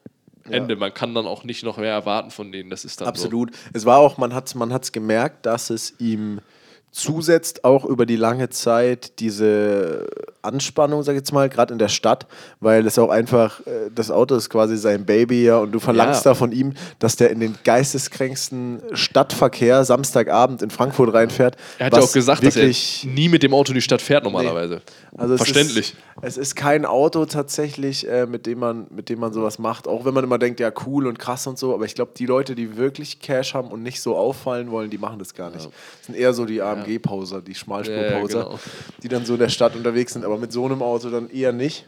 [0.49, 0.77] Ende.
[0.77, 2.71] Man kann dann auch nicht noch mehr erwarten von denen.
[2.71, 3.51] Das ist dann Absolut.
[3.73, 6.41] Es war auch, man hat es man hat's gemerkt, dass es ihm
[6.97, 10.07] zusetzt, auch über die lange Zeit, diese
[10.47, 12.27] Anspannung, sag ich jetzt mal, gerade in der Stadt,
[12.61, 16.25] weil es auch einfach, äh, das Auto ist quasi sein Baby ja und du verlangst
[16.25, 16.31] Ja.
[16.31, 21.57] da von ihm, dass der in den geisteskränksten Stadtverkehr Samstagabend in Frankfurt reinfährt.
[21.79, 22.71] Er hat ja auch gesagt, dass er
[23.09, 24.81] nie mit dem Auto in die Stadt fährt normalerweise.
[25.17, 25.91] also es Verständlich.
[25.91, 29.87] Ist, es ist kein Auto tatsächlich, äh, mit, dem man, mit dem man sowas macht.
[29.89, 31.75] Auch wenn man immer denkt, ja, cool und krass und so.
[31.75, 34.99] Aber ich glaube, die Leute, die wirklich Cash haben und nicht so auffallen wollen, die
[34.99, 35.67] machen das gar nicht.
[35.67, 38.59] Das sind eher so die AMG-Poser, die Schmalspur-Poser, Ja, ja, genau.
[39.03, 40.25] die dann so in der Stadt unterwegs sind.
[40.25, 41.85] Aber mit so einem Auto dann eher nicht.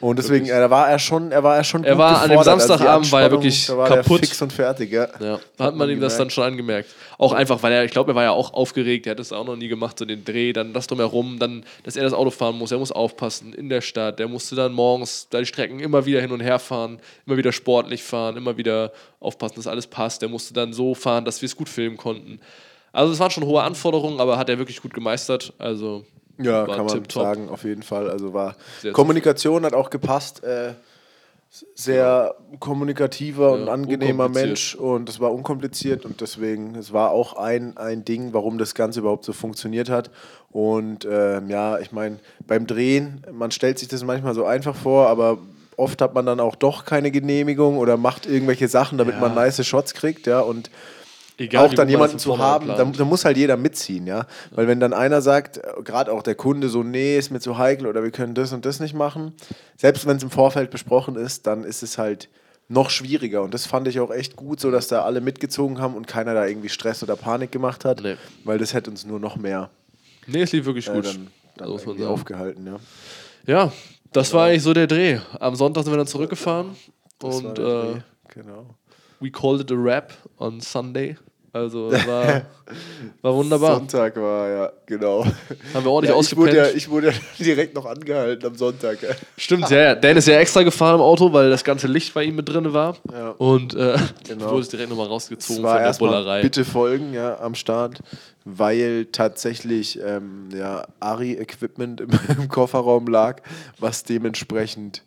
[0.00, 0.56] Und deswegen, Wirklich.
[0.56, 2.60] äh, da war er schon, er war er schon Er gut war an dem gefordert.
[2.60, 4.20] Also Samstagabend war er wirklich da war kaputt.
[4.20, 5.08] Fix und fertig, ja.
[5.18, 6.90] Ja, da hat man ihm das dann schon angemerkt.
[7.16, 9.46] Auch einfach, weil er, ich glaube, er war ja auch aufgeregt, er hat das auch
[9.46, 12.58] noch nie gemacht, so den Dreh, dann das drumherum, dann, dass er das Auto fahren
[12.58, 16.04] muss, er muss aufpassen in der Stadt, der musste dann morgens da die Strecken immer
[16.04, 20.20] wieder hin und her fahren, immer wieder sportlich fahren, immer wieder aufpassen, dass alles passt.
[20.20, 22.40] Der musste dann so fahren, dass wir es gut filmen konnten.
[22.92, 25.52] Also es waren schon hohe Anforderungen, aber hat er wirklich gut gemeistert.
[25.58, 26.04] Also
[26.38, 27.22] Ja, war kann man tipptopp.
[27.22, 28.10] sagen, auf jeden Fall.
[28.10, 30.42] Also war Sehr Kommunikation hat auch gepasst.
[30.44, 30.74] Äh,
[31.76, 34.46] sehr kommunikativer und Ja, angenehmer unkompliziert.
[34.48, 38.74] Mensch und es war unkompliziert und deswegen, es war auch ein, ein Ding, warum das
[38.74, 40.10] Ganze überhaupt so funktioniert hat.
[40.50, 45.06] Und ähm, ja, ich meine, beim Drehen, man stellt sich das manchmal so einfach vor,
[45.08, 45.38] aber
[45.76, 49.20] oft hat man dann auch doch keine Genehmigung oder macht irgendwelche Sachen, damit Ja.
[49.20, 50.70] man nice Shots kriegt, ja, und
[51.36, 54.26] Egal, auch dann jemanden zu haben, da, da muss halt jeder mitziehen, ja.
[54.52, 57.86] Weil wenn dann einer sagt, gerade auch der Kunde so, nee, ist mir zu heikel
[57.88, 59.32] oder wir können das und das nicht machen,
[59.76, 62.28] selbst wenn es im Vorfeld besprochen ist, dann ist es halt
[62.68, 63.42] noch schwieriger.
[63.42, 66.34] Und das fand ich auch echt gut, so dass da alle mitgezogen haben und keiner
[66.34, 68.14] da irgendwie Stress oder Panik gemacht hat, Nee.
[68.44, 69.70] weil das hätte uns nur noch mehr
[70.26, 71.06] Nee, es lief wirklich äh, gut.
[71.06, 72.76] dann, dann Also irgendwie aufgehalten, ja.
[73.46, 73.72] Ja,
[74.12, 75.18] das war eigentlich so der Dreh.
[75.40, 76.76] Am Sonntag sind wir dann zurückgefahren
[77.18, 78.00] Das war und der äh, Dreh,
[78.42, 78.66] genau.
[79.24, 81.16] We called it a rap on Sunday.
[81.52, 82.42] Also es war,
[83.22, 83.76] war wunderbar.
[83.76, 85.24] Sonntag war, ja, genau.
[85.72, 89.00] Haben wir ordentlich Ja, ich, wurde ja, ich wurde ja direkt noch angehalten am Sonntag.
[89.00, 89.10] Ja.
[89.36, 89.94] Stimmt, ja, ja.
[89.94, 92.72] Dan ist ja extra gefahren im Auto, weil das ganze Licht bei ihm mit drin
[92.72, 92.96] war.
[93.12, 93.30] Ja.
[93.38, 94.46] Und äh, Genau.
[94.46, 96.42] du wurdest direkt nochmal rausgezogen Es von der Bullerei.
[96.42, 98.00] bitte folgen ja, am Start,
[98.44, 103.42] weil tatsächlich ähm, ja, Ari-Equipment im, im Kofferraum lag,
[103.78, 105.04] was dementsprechend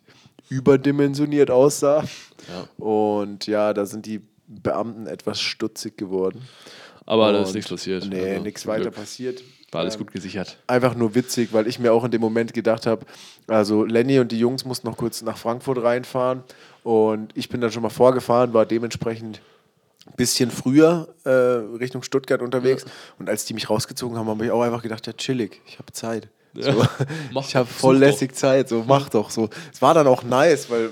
[0.48, 2.04] überdimensioniert aussah.
[2.48, 2.84] Ja.
[2.84, 6.42] Und ja, da sind die Beamten etwas stutzig geworden.
[7.06, 8.06] Aber da ist nichts passiert.
[8.08, 8.94] Nee, Also, nichts weiter Glück.
[8.96, 9.42] passiert.
[9.70, 10.58] War alles Ähm, gut gesichert.
[10.66, 13.04] Einfach nur witzig, weil ich mir auch in dem Moment gedacht habe,
[13.46, 16.42] also Lenny und die Jungs mussten noch kurz nach Frankfurt reinfahren
[16.84, 19.40] und ich bin dann schon mal vorgefahren, war dementsprechend
[20.06, 22.86] ein bisschen früher äh, Richtung Stuttgart unterwegs
[23.18, 25.92] und als die mich rausgezogen haben, habe ich auch einfach gedacht, ja chillig, ich habe
[25.92, 26.28] Zeit.
[26.54, 26.72] Ja.
[26.72, 26.82] So,
[27.32, 28.00] Mach ich habe voll doch.
[28.00, 29.50] lässig Zeit, so mach doch so.
[29.70, 30.90] Es war dann auch nice, weil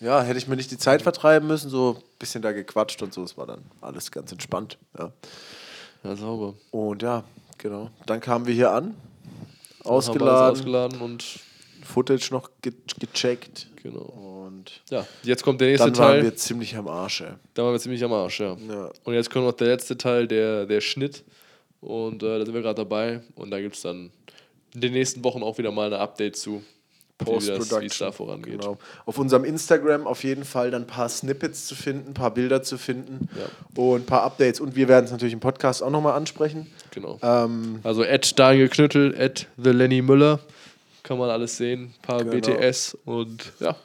[0.00, 3.12] ja, hätte ich mir nicht die Zeit vertreiben müssen, so ein bisschen da gequatscht und
[3.14, 4.78] so, es war dann alles ganz entspannt.
[4.98, 5.12] Ja.
[6.02, 6.54] Ja, sauber.
[6.70, 7.24] Und ja,
[7.58, 7.90] genau.
[8.06, 8.94] Dann kamen wir hier an,
[9.82, 11.24] ausgeladen, ausgeladen und
[11.82, 13.68] Footage noch ge gecheckt.
[13.82, 14.00] genau.
[14.46, 16.22] Und Ja, jetzt kommt der nächste dann waren Teil.
[16.24, 17.22] wir ziemlich am Arsch.
[17.22, 17.32] Ey.
[17.54, 18.56] Da waren wir ziemlich am Arsch, ja.
[18.68, 18.90] Ja.
[19.04, 21.24] Und jetzt kommt noch der letzte Teil, der, der Schnitt.
[21.80, 23.20] Und äh, da sind wir gerade dabei.
[23.34, 24.10] Und da gibt es dann
[24.74, 26.62] in den nächsten Wochen auch wieder mal eine Update zu,
[27.18, 28.60] da vorangeht.
[28.60, 28.78] Genau.
[29.06, 32.62] Auf unserem Instagram auf jeden Fall dann ein paar Snippets zu finden, ein paar Bilder
[32.62, 33.28] zu finden
[33.76, 34.60] und ein paar Updates.
[34.60, 36.66] Und wir werden es natürlich im Podcast auch nochmal ansprechen.
[36.90, 37.18] Genau.
[37.22, 40.40] Ähm, Also at Daniel Knüttel, at The Lenny Müller.
[41.02, 41.92] Kann man alles sehen.
[41.98, 42.32] Ein paar Genau.
[42.32, 43.76] BTS und ja.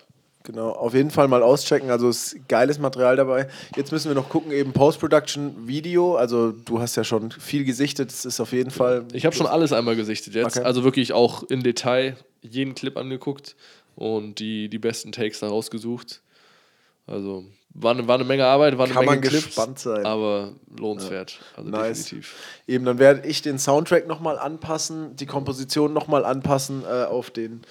[0.49, 1.91] Genau, auf jeden Fall mal auschecken.
[1.91, 3.47] Also es ist geiles Material dabei.
[3.75, 6.15] Jetzt müssen wir noch gucken, eben Post-Production Video.
[6.15, 8.09] Also du hast ja schon viel gesichtet.
[8.09, 9.05] Es ist auf jeden Fall.
[9.13, 10.57] Ich habe schon alles einmal gesichtet jetzt.
[10.57, 10.65] Okay.
[10.65, 13.55] Also wirklich auch in Detail jeden Clip angeguckt
[13.95, 16.23] und die, die besten Takes da rausgesucht.
[17.05, 20.05] Also war eine, war eine Menge Arbeit, war eine Kann Menge man Clips, gespannt sein.
[20.05, 21.39] aber lohnenswert.
[21.55, 22.03] Also Nice.
[22.03, 22.35] definitiv.
[22.67, 27.61] Eben, dann werde ich den Soundtrack nochmal anpassen, die Komposition nochmal anpassen äh, auf, den,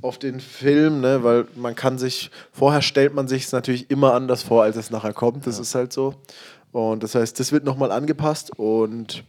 [0.00, 1.22] auf den Film, ne?
[1.24, 4.90] weil man kann sich, vorher stellt man sich es natürlich immer anders vor, als es
[4.90, 5.46] nachher kommt.
[5.46, 6.14] Das ist halt so.
[6.72, 9.24] Und das heißt, das wird nochmal angepasst und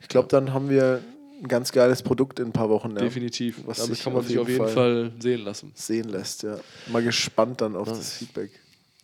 [0.00, 1.02] ich glaube, dann haben wir
[1.42, 2.90] ein ganz geiles Produkt in ein paar Wochen.
[2.92, 3.62] Ja, Definitiv.
[3.66, 5.72] Was Damit sich kann man auf sich auf jeden jeden Fall sehen lassen.
[5.74, 6.56] Sehen lässt, ja.
[6.86, 8.50] Mal gespannt dann auf das Feedback.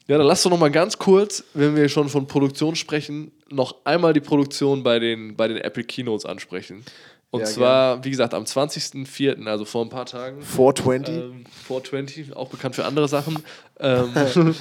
[0.06, 3.76] Ja, dann lass doch noch mal ganz kurz, wenn wir schon von Produktion sprechen, noch
[3.84, 6.84] einmal die Produktion bei den, bei den Apple Keynotes ansprechen.
[7.30, 11.14] Und Ja, zwar, wie gesagt, am 20.04., also vor ein paar Tagen, 420.
[11.14, 13.42] ähm, 420, auch bekannt für andere Sachen,
[13.80, 14.12] ähm,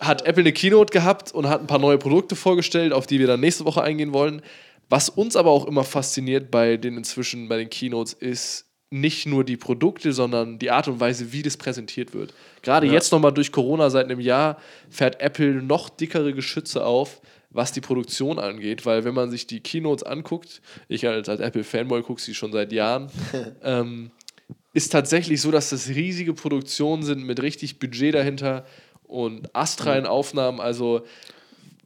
[0.00, 3.26] hat Apple eine Keynote gehabt und hat ein paar neue Produkte vorgestellt, auf die wir
[3.26, 4.40] dann nächste Woche eingehen wollen.
[4.88, 9.44] Was uns aber auch immer fasziniert bei den inzwischen, bei den Keynotes, ist nicht nur
[9.44, 12.34] die Produkte, sondern die Art und Weise, wie das präsentiert wird.
[12.62, 14.58] Gerade jetzt nochmal durch Corona seit einem Jahr
[14.90, 19.60] fährt Apple noch dickere Geschütze auf, was die Produktion angeht, weil wenn man sich die
[19.60, 23.10] Keynotes anguckt, ich als, als Apple-Fanboy gucke sie schon seit Jahren,
[23.62, 24.10] ähm,
[24.72, 28.64] ist tatsächlich so, dass das riesige Produktionen sind mit richtig Budget dahinter
[29.04, 31.02] und astreinen Aufnahmen, also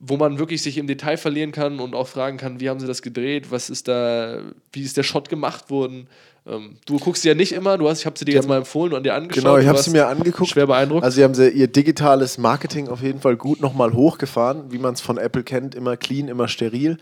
[0.07, 2.87] wo man wirklich sich im Detail verlieren kann und auch fragen kann, wie haben sie
[2.87, 4.40] das gedreht, was ist da,
[4.73, 6.09] wie ist der Shot gemacht worden.
[6.47, 8.59] Ähm, du guckst sie ja nicht immer, du hast, ich habe sie dir jetzt mal
[8.59, 9.44] empfohlen und dir angeschaut.
[9.44, 10.50] Genau, ich habe sie mir angeguckt.
[10.50, 11.05] Schwer beeindruckt.
[11.05, 14.92] Also sie haben sie ihr digitales Marketing auf jeden Fall gut nochmal hochgefahren, wie man
[14.92, 16.98] es von Apple kennt, immer clean, immer steril.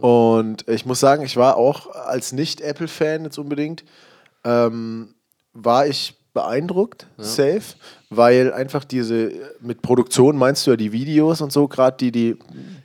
[0.00, 3.84] Und ich muss sagen, ich war auch als Nicht-Apple-Fan jetzt unbedingt,
[4.44, 5.14] ähm,
[5.52, 7.62] war ich beeindruckt, safe,
[8.08, 12.36] weil einfach diese, mit Produktion meinst du ja die Videos und so, gerade die, die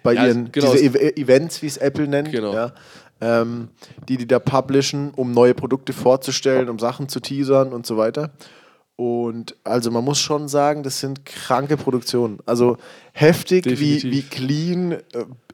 [0.03, 0.71] bei Ja, ihren, genau.
[0.73, 2.53] diese e Events, wie es Apple nennt, Genau.
[2.53, 2.71] ja,
[3.21, 3.69] ähm,
[4.09, 8.31] die die da publishen, um neue Produkte vorzustellen, um Sachen zu teasern und so weiter.
[8.97, 12.39] Und also man muss schon sagen, das sind kranke Produktionen.
[12.45, 12.77] Also
[13.13, 13.69] heftig, wie,
[13.99, 14.11] Definitiv.
[14.11, 14.99] wie clean äh,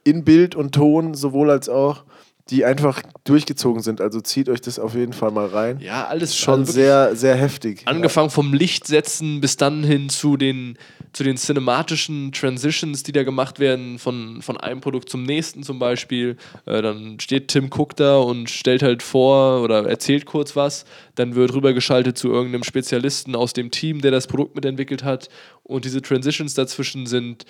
[0.04, 2.04] in Bild und Ton, sowohl als auch,
[2.50, 4.02] die einfach durchgezogen sind.
[4.02, 5.80] Also zieht euch das auf jeden Fall mal rein.
[5.80, 7.84] Ja, alles Schon also sehr, sehr heftig.
[7.86, 10.78] Angefangen vom Lichtsetzen bis dann hin zu den,
[11.14, 15.80] zu den cinematischen Transitions, die da gemacht werden, von, von einem Produkt zum nächsten zum
[15.80, 16.36] Beispiel.
[16.66, 20.86] Äh, dann steht Tim Cook da und stellt halt vor oder erzählt kurz was.
[21.16, 25.30] Dann wird rübergeschaltet zu irgendeinem Spezialisten aus dem Team, der das Produkt mitentwickelt hat.
[25.64, 27.46] Und diese Transitions dazwischen sind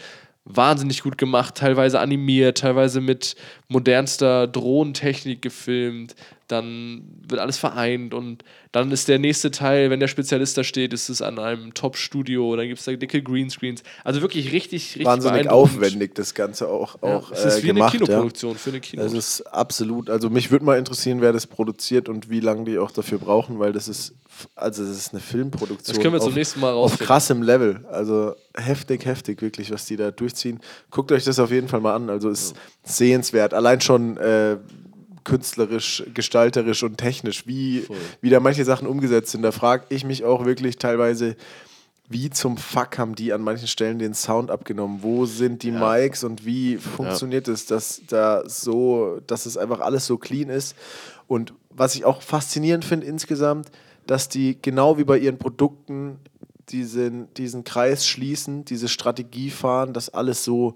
[0.45, 3.35] wahnsinnig gut gemacht, teilweise animiert, teilweise mit
[3.67, 6.15] modernster Drohnentechnik gefilmt.
[6.51, 8.43] Dann wird alles vereint und
[8.73, 12.55] dann ist der nächste Teil, wenn der Spezialist da steht, ist es an einem Top-Studio,
[12.55, 13.83] dann gibt es da dicke Greenscreens.
[14.03, 17.67] Also wirklich richtig, richtig Wahnsinnig aufwendig, das Ganze auch, Ja, auch es ist äh, wie
[17.67, 17.93] gemacht.
[17.93, 18.05] eine ja.
[18.05, 19.03] Kinoproduktion für eine Kino.
[19.03, 22.77] Das ist absolut, also mich würde mal interessieren, wer das produziert und wie lange die
[22.77, 24.13] auch dafür brauchen, weil das ist,
[24.55, 25.95] also das ist eine Filmproduktion.
[25.95, 27.05] Das können wir auf, zum nächsten Mal Auf rausfinden.
[27.07, 30.59] krassem Level, also heftig, heftig wirklich, was die da durchziehen.
[30.89, 33.53] Guckt euch das auf jeden Fall mal an, also ist sehenswert.
[33.53, 34.57] Allein schon äh,
[35.23, 37.85] künstlerisch, gestalterisch und technisch, wie,
[38.21, 39.41] wie da manche Sachen umgesetzt sind.
[39.41, 41.35] Da frage ich mich auch wirklich teilweise,
[42.11, 44.99] wie zum Fuck haben die an manchen Stellen den Sound abgenommen?
[45.01, 50.07] Wo sind die Mics und wie funktioniert es, dass da so, dass es einfach alles
[50.07, 50.75] so clean ist?
[51.27, 53.71] Und was ich auch faszinierend finde insgesamt,
[54.07, 56.19] dass die genau wie bei ihren Produkten
[56.69, 60.75] diesen, diesen Kreis schließen, diese Strategie fahren, dass alles so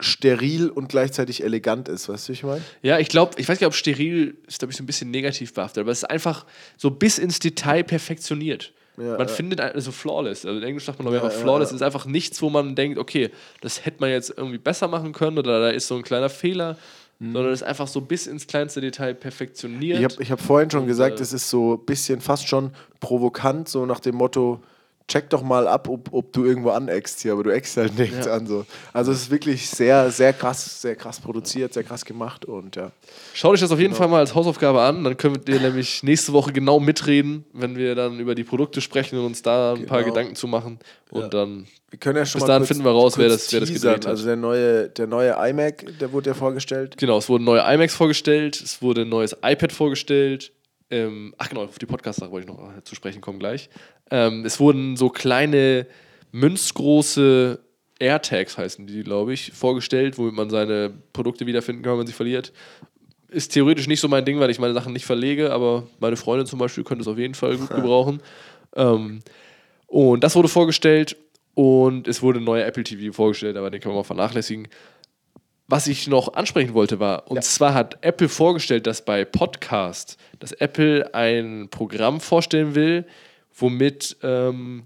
[0.00, 2.62] steril und gleichzeitig elegant ist, weißt du, ich meine?
[2.82, 5.54] Ja, ich glaube, ich weiß nicht, ob steril ist, glaube ich, so ein bisschen negativ
[5.54, 6.46] behaftet, aber es ist einfach
[6.76, 8.72] so bis ins Detail perfektioniert.
[8.96, 9.26] Ja, man ja.
[9.28, 10.44] findet also flawless.
[10.44, 11.70] Also in Englisch sagt man glaube ich Ja, einfach flawless.
[11.70, 13.30] ist einfach nichts, wo man denkt, okay,
[13.60, 16.76] das hätte man jetzt irgendwie besser machen können oder da ist so ein kleiner Fehler,
[17.20, 19.98] sondern es ist einfach so bis ins kleinste Detail perfektioniert.
[19.98, 22.48] Ich habe ich hab vorhin schon Und, gesagt, äh, es ist so ein bisschen fast
[22.48, 24.60] schon provokant, so nach dem Motto,
[25.08, 28.26] check doch mal ab, ob, ob du irgendwo aneckst hier, aber du eckst halt nichts
[28.26, 28.34] Ja.
[28.34, 28.46] an.
[28.46, 28.66] So.
[28.92, 32.92] Also es ist wirklich sehr, sehr krass, sehr krass produziert, sehr krass gemacht und ja.
[33.32, 33.98] Schaut euch das auf jeden Genau.
[34.02, 37.94] Fall mal als Hausaufgabe an, dann könnt ihr nämlich nächste Woche genau mitreden, wenn wir
[37.94, 40.12] dann über die Produkte sprechen und uns da ein paar Genau.
[40.14, 40.78] Gedanken zu machen.
[41.10, 41.28] Und Ja.
[41.28, 43.60] dann Wir können ja schon Bis mal dahin kurz, finden wir raus, wer das- wer
[43.60, 44.06] das gedreht hat.
[44.08, 46.98] Also der neue, der neue iMac, der wurde ja vorgestellt.
[46.98, 50.52] Genau, es wurden neue iMacs vorgestellt, es wurde ein neues iPad vorgestellt.
[50.90, 53.68] Ähm, ach genau, auf die Podcast-Sache wollte ich noch äh, zu sprechen kommen gleich.
[54.10, 55.86] Ähm, es wurden so kleine,
[56.32, 57.58] münzgroße
[57.98, 62.12] AirTags, heißen die, glaube ich, vorgestellt, womit man seine Produkte wiederfinden kann, wenn man sie
[62.12, 62.52] verliert.
[63.28, 66.46] Ist theoretisch nicht so mein Ding, weil ich meine Sachen nicht verlege, aber meine Freundin
[66.46, 68.22] zum Beispiel könnte es auf jeden Fall gut gebrauchen.
[68.74, 69.20] Ähm,
[69.86, 71.16] und das wurde vorgestellt
[71.54, 74.68] und es wurde ein neuer Apple TV vorgestellt, aber den können wir mal vernachlässigen.
[75.70, 80.52] Was ich noch ansprechen wollte war, und zwar hat Apple vorgestellt, dass bei Podcast, dass
[80.52, 83.04] Apple ein Programm vorstellen will,
[83.54, 84.84] womit ähm,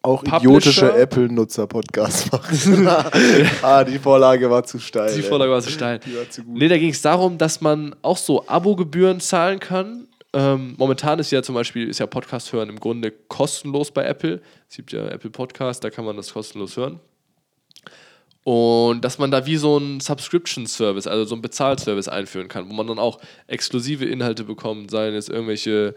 [0.00, 2.88] Auch Publisher- idiotische Apple-Nutzer-Podcasts machen.
[3.62, 5.12] ah, die Vorlage war zu steil.
[5.12, 5.28] die ey.
[5.28, 5.98] Vorlage war so steil.
[5.98, 6.56] Die war zu gut.
[6.56, 10.08] Nee, da ging es darum, dass man auch so Abogebühren zahlen kann.
[10.32, 14.40] Ähm, momentan ist ja zum Beispiel ist ja Podcast hören im Grunde kostenlos bei Apple.
[14.68, 17.00] Es gibt ja Apple Podcast, da kann man das kostenlos hören.
[18.46, 22.74] Und dass man da wie so einen Subscription-Service, also so einen Bezahlservice einführen kann, wo
[22.74, 23.18] man dann auch
[23.48, 25.96] exklusive Inhalte bekommt, seien es irgendwelche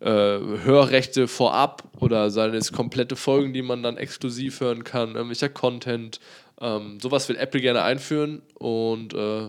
[0.00, 5.48] äh, Hörrechte vorab oder seien es komplette Folgen, die man dann exklusiv hören kann, irgendwelcher
[5.48, 6.20] Content.
[6.60, 9.48] Ähm, sowas will Apple gerne einführen und äh,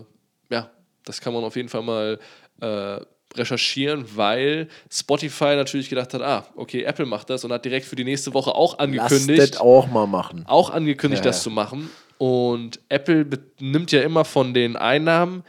[0.50, 0.70] ja,
[1.04, 2.18] das kann man auf jeden Fall mal
[2.62, 3.00] äh,
[3.36, 7.96] recherchieren, weil Spotify natürlich gedacht hat, ah, okay, Apple macht das und hat direkt für
[7.96, 10.44] die nächste Woche auch Lass angekündigt, das auch mal machen.
[10.46, 11.90] auch angekündigt, Ja, das zu machen.
[12.18, 13.26] Und Apple
[13.60, 15.44] nimmt ja immer von den Einnahmen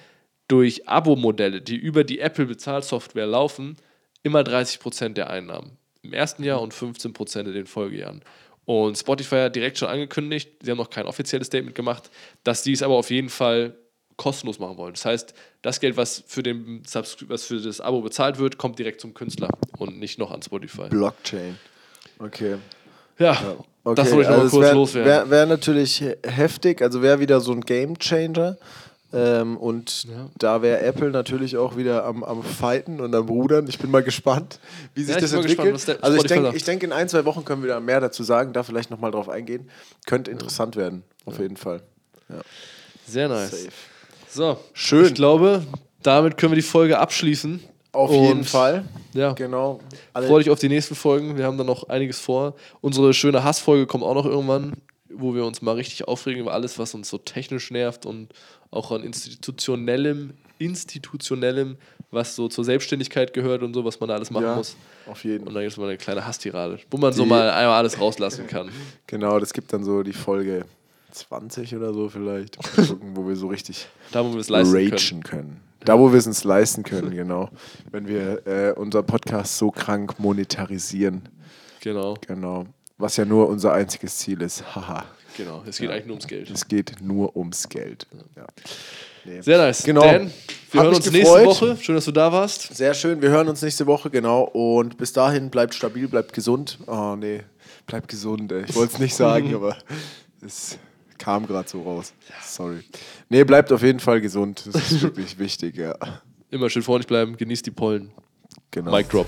[0.47, 3.77] durch Abo-Modelle, die über die Apple-Bezahlsoftware laufen,
[4.23, 5.77] immer 30% der Einnahmen.
[6.01, 8.21] Im ersten Jahr und 15% in den Folgejahren.
[8.65, 12.11] Und Spotify hat direkt schon angekündigt, sie haben noch kein offizielles Statement gemacht,
[12.43, 13.75] dass die es aber auf jeden Fall
[14.15, 14.93] kostenlos machen wollen.
[14.93, 19.01] Das heißt, das Geld, was für, den was für das Abo bezahlt wird, kommt direkt
[19.01, 20.89] zum Künstler und nicht noch an Spotify.
[20.89, 21.57] Blockchain.
[22.19, 22.57] Okay.
[23.17, 23.55] Ja,
[23.91, 25.09] Okay, das wollte ich noch also kurz es loswerden.
[25.11, 28.57] Wäre wär natürlich he- heftig, also wäre wieder so ein Game Changer.
[29.11, 30.29] Ähm, und Ja.
[30.37, 33.65] da wäre Apple natürlich auch wieder am, am Fighten und am Rudern.
[33.67, 34.59] Ich bin mal gespannt,
[34.93, 35.73] wie sich Ja, das entwickelt.
[35.73, 38.21] gespannt, also ich denke, ich denk, in ein, zwei Wochen können wir da mehr dazu
[38.21, 39.67] sagen, da vielleicht nochmal drauf eingehen.
[40.05, 41.81] Könnte interessant werden, auf jeden Fall.
[43.07, 43.49] Sehr nice.
[43.49, 43.71] Safe.
[44.29, 45.05] So, Schön.
[45.05, 45.63] Ich glaube,
[46.03, 47.61] damit können wir die Folge abschließen.
[47.91, 48.83] Auf Und- jeden Fall.
[49.13, 49.33] Ja.
[49.33, 49.79] Genau.
[50.13, 51.37] Alle- Freue dich auf die nächsten Folgen.
[51.37, 52.55] Wir haben da noch einiges vor.
[52.81, 54.73] Unsere schöne Hassfolge kommt auch noch irgendwann,
[55.11, 58.29] wo wir uns mal richtig aufregen über alles, was uns so technisch nervt und
[58.71, 61.77] auch an institutionellem, institutionellem,
[62.11, 64.75] was so zur Selbstständigkeit gehört und so, was man da alles machen ja, muss.
[65.07, 67.49] auf jeden Und dann gibt es mal eine kleine Hasstirade, wo man so Die- mal
[67.49, 68.69] einmal alles rauslassen kann.
[69.07, 70.65] Genau, das gibt dann so die Folge
[71.11, 74.91] 20 oder so vielleicht, Mal gucken, wo wir so richtig Da, wo leisten können.
[74.91, 75.61] ragen können.
[75.85, 77.49] Da, wo wir es uns leisten können, genau.
[77.91, 81.29] Wenn wir äh, unser Podcast so krank monetarisieren.
[81.81, 82.65] Genau, Genau.
[82.97, 84.75] Was ja nur unser einziges Ziel ist.
[84.75, 85.05] Haha.
[85.37, 85.63] genau.
[85.65, 86.49] Es geht eigentlich nur ums Geld.
[86.51, 88.05] Es geht nur ums Geld.
[88.35, 88.45] Ja.
[89.23, 89.39] Nee.
[89.41, 89.83] Sehr nice.
[89.83, 90.01] Genau.
[90.01, 90.29] Dan,
[90.71, 91.45] wir Hat hören uns nächste gefreut.
[91.45, 91.77] Woche.
[91.79, 92.75] Schön, dass du da warst.
[92.75, 93.21] Sehr schön.
[93.21, 94.43] Wir hören uns nächste Woche, genau.
[94.43, 96.77] Und bis dahin bleibt stabil, bleibt gesund.
[96.87, 97.39] Oh, nee.
[97.87, 98.65] Bleibt gesund, ey.
[98.67, 99.77] Ich wollte es nicht sagen, aber
[100.45, 100.77] es
[101.19, 102.13] kam gerade so raus.
[102.41, 102.79] Sorry.
[103.29, 104.63] Nee, bleibt auf jeden Fall gesund.
[104.65, 105.95] Das ist wirklich wichtig, ja.
[106.49, 108.11] Immer schön freundlich bleiben, genießt die Pollen.
[108.71, 108.91] Genau.
[108.91, 109.27] Mic drop.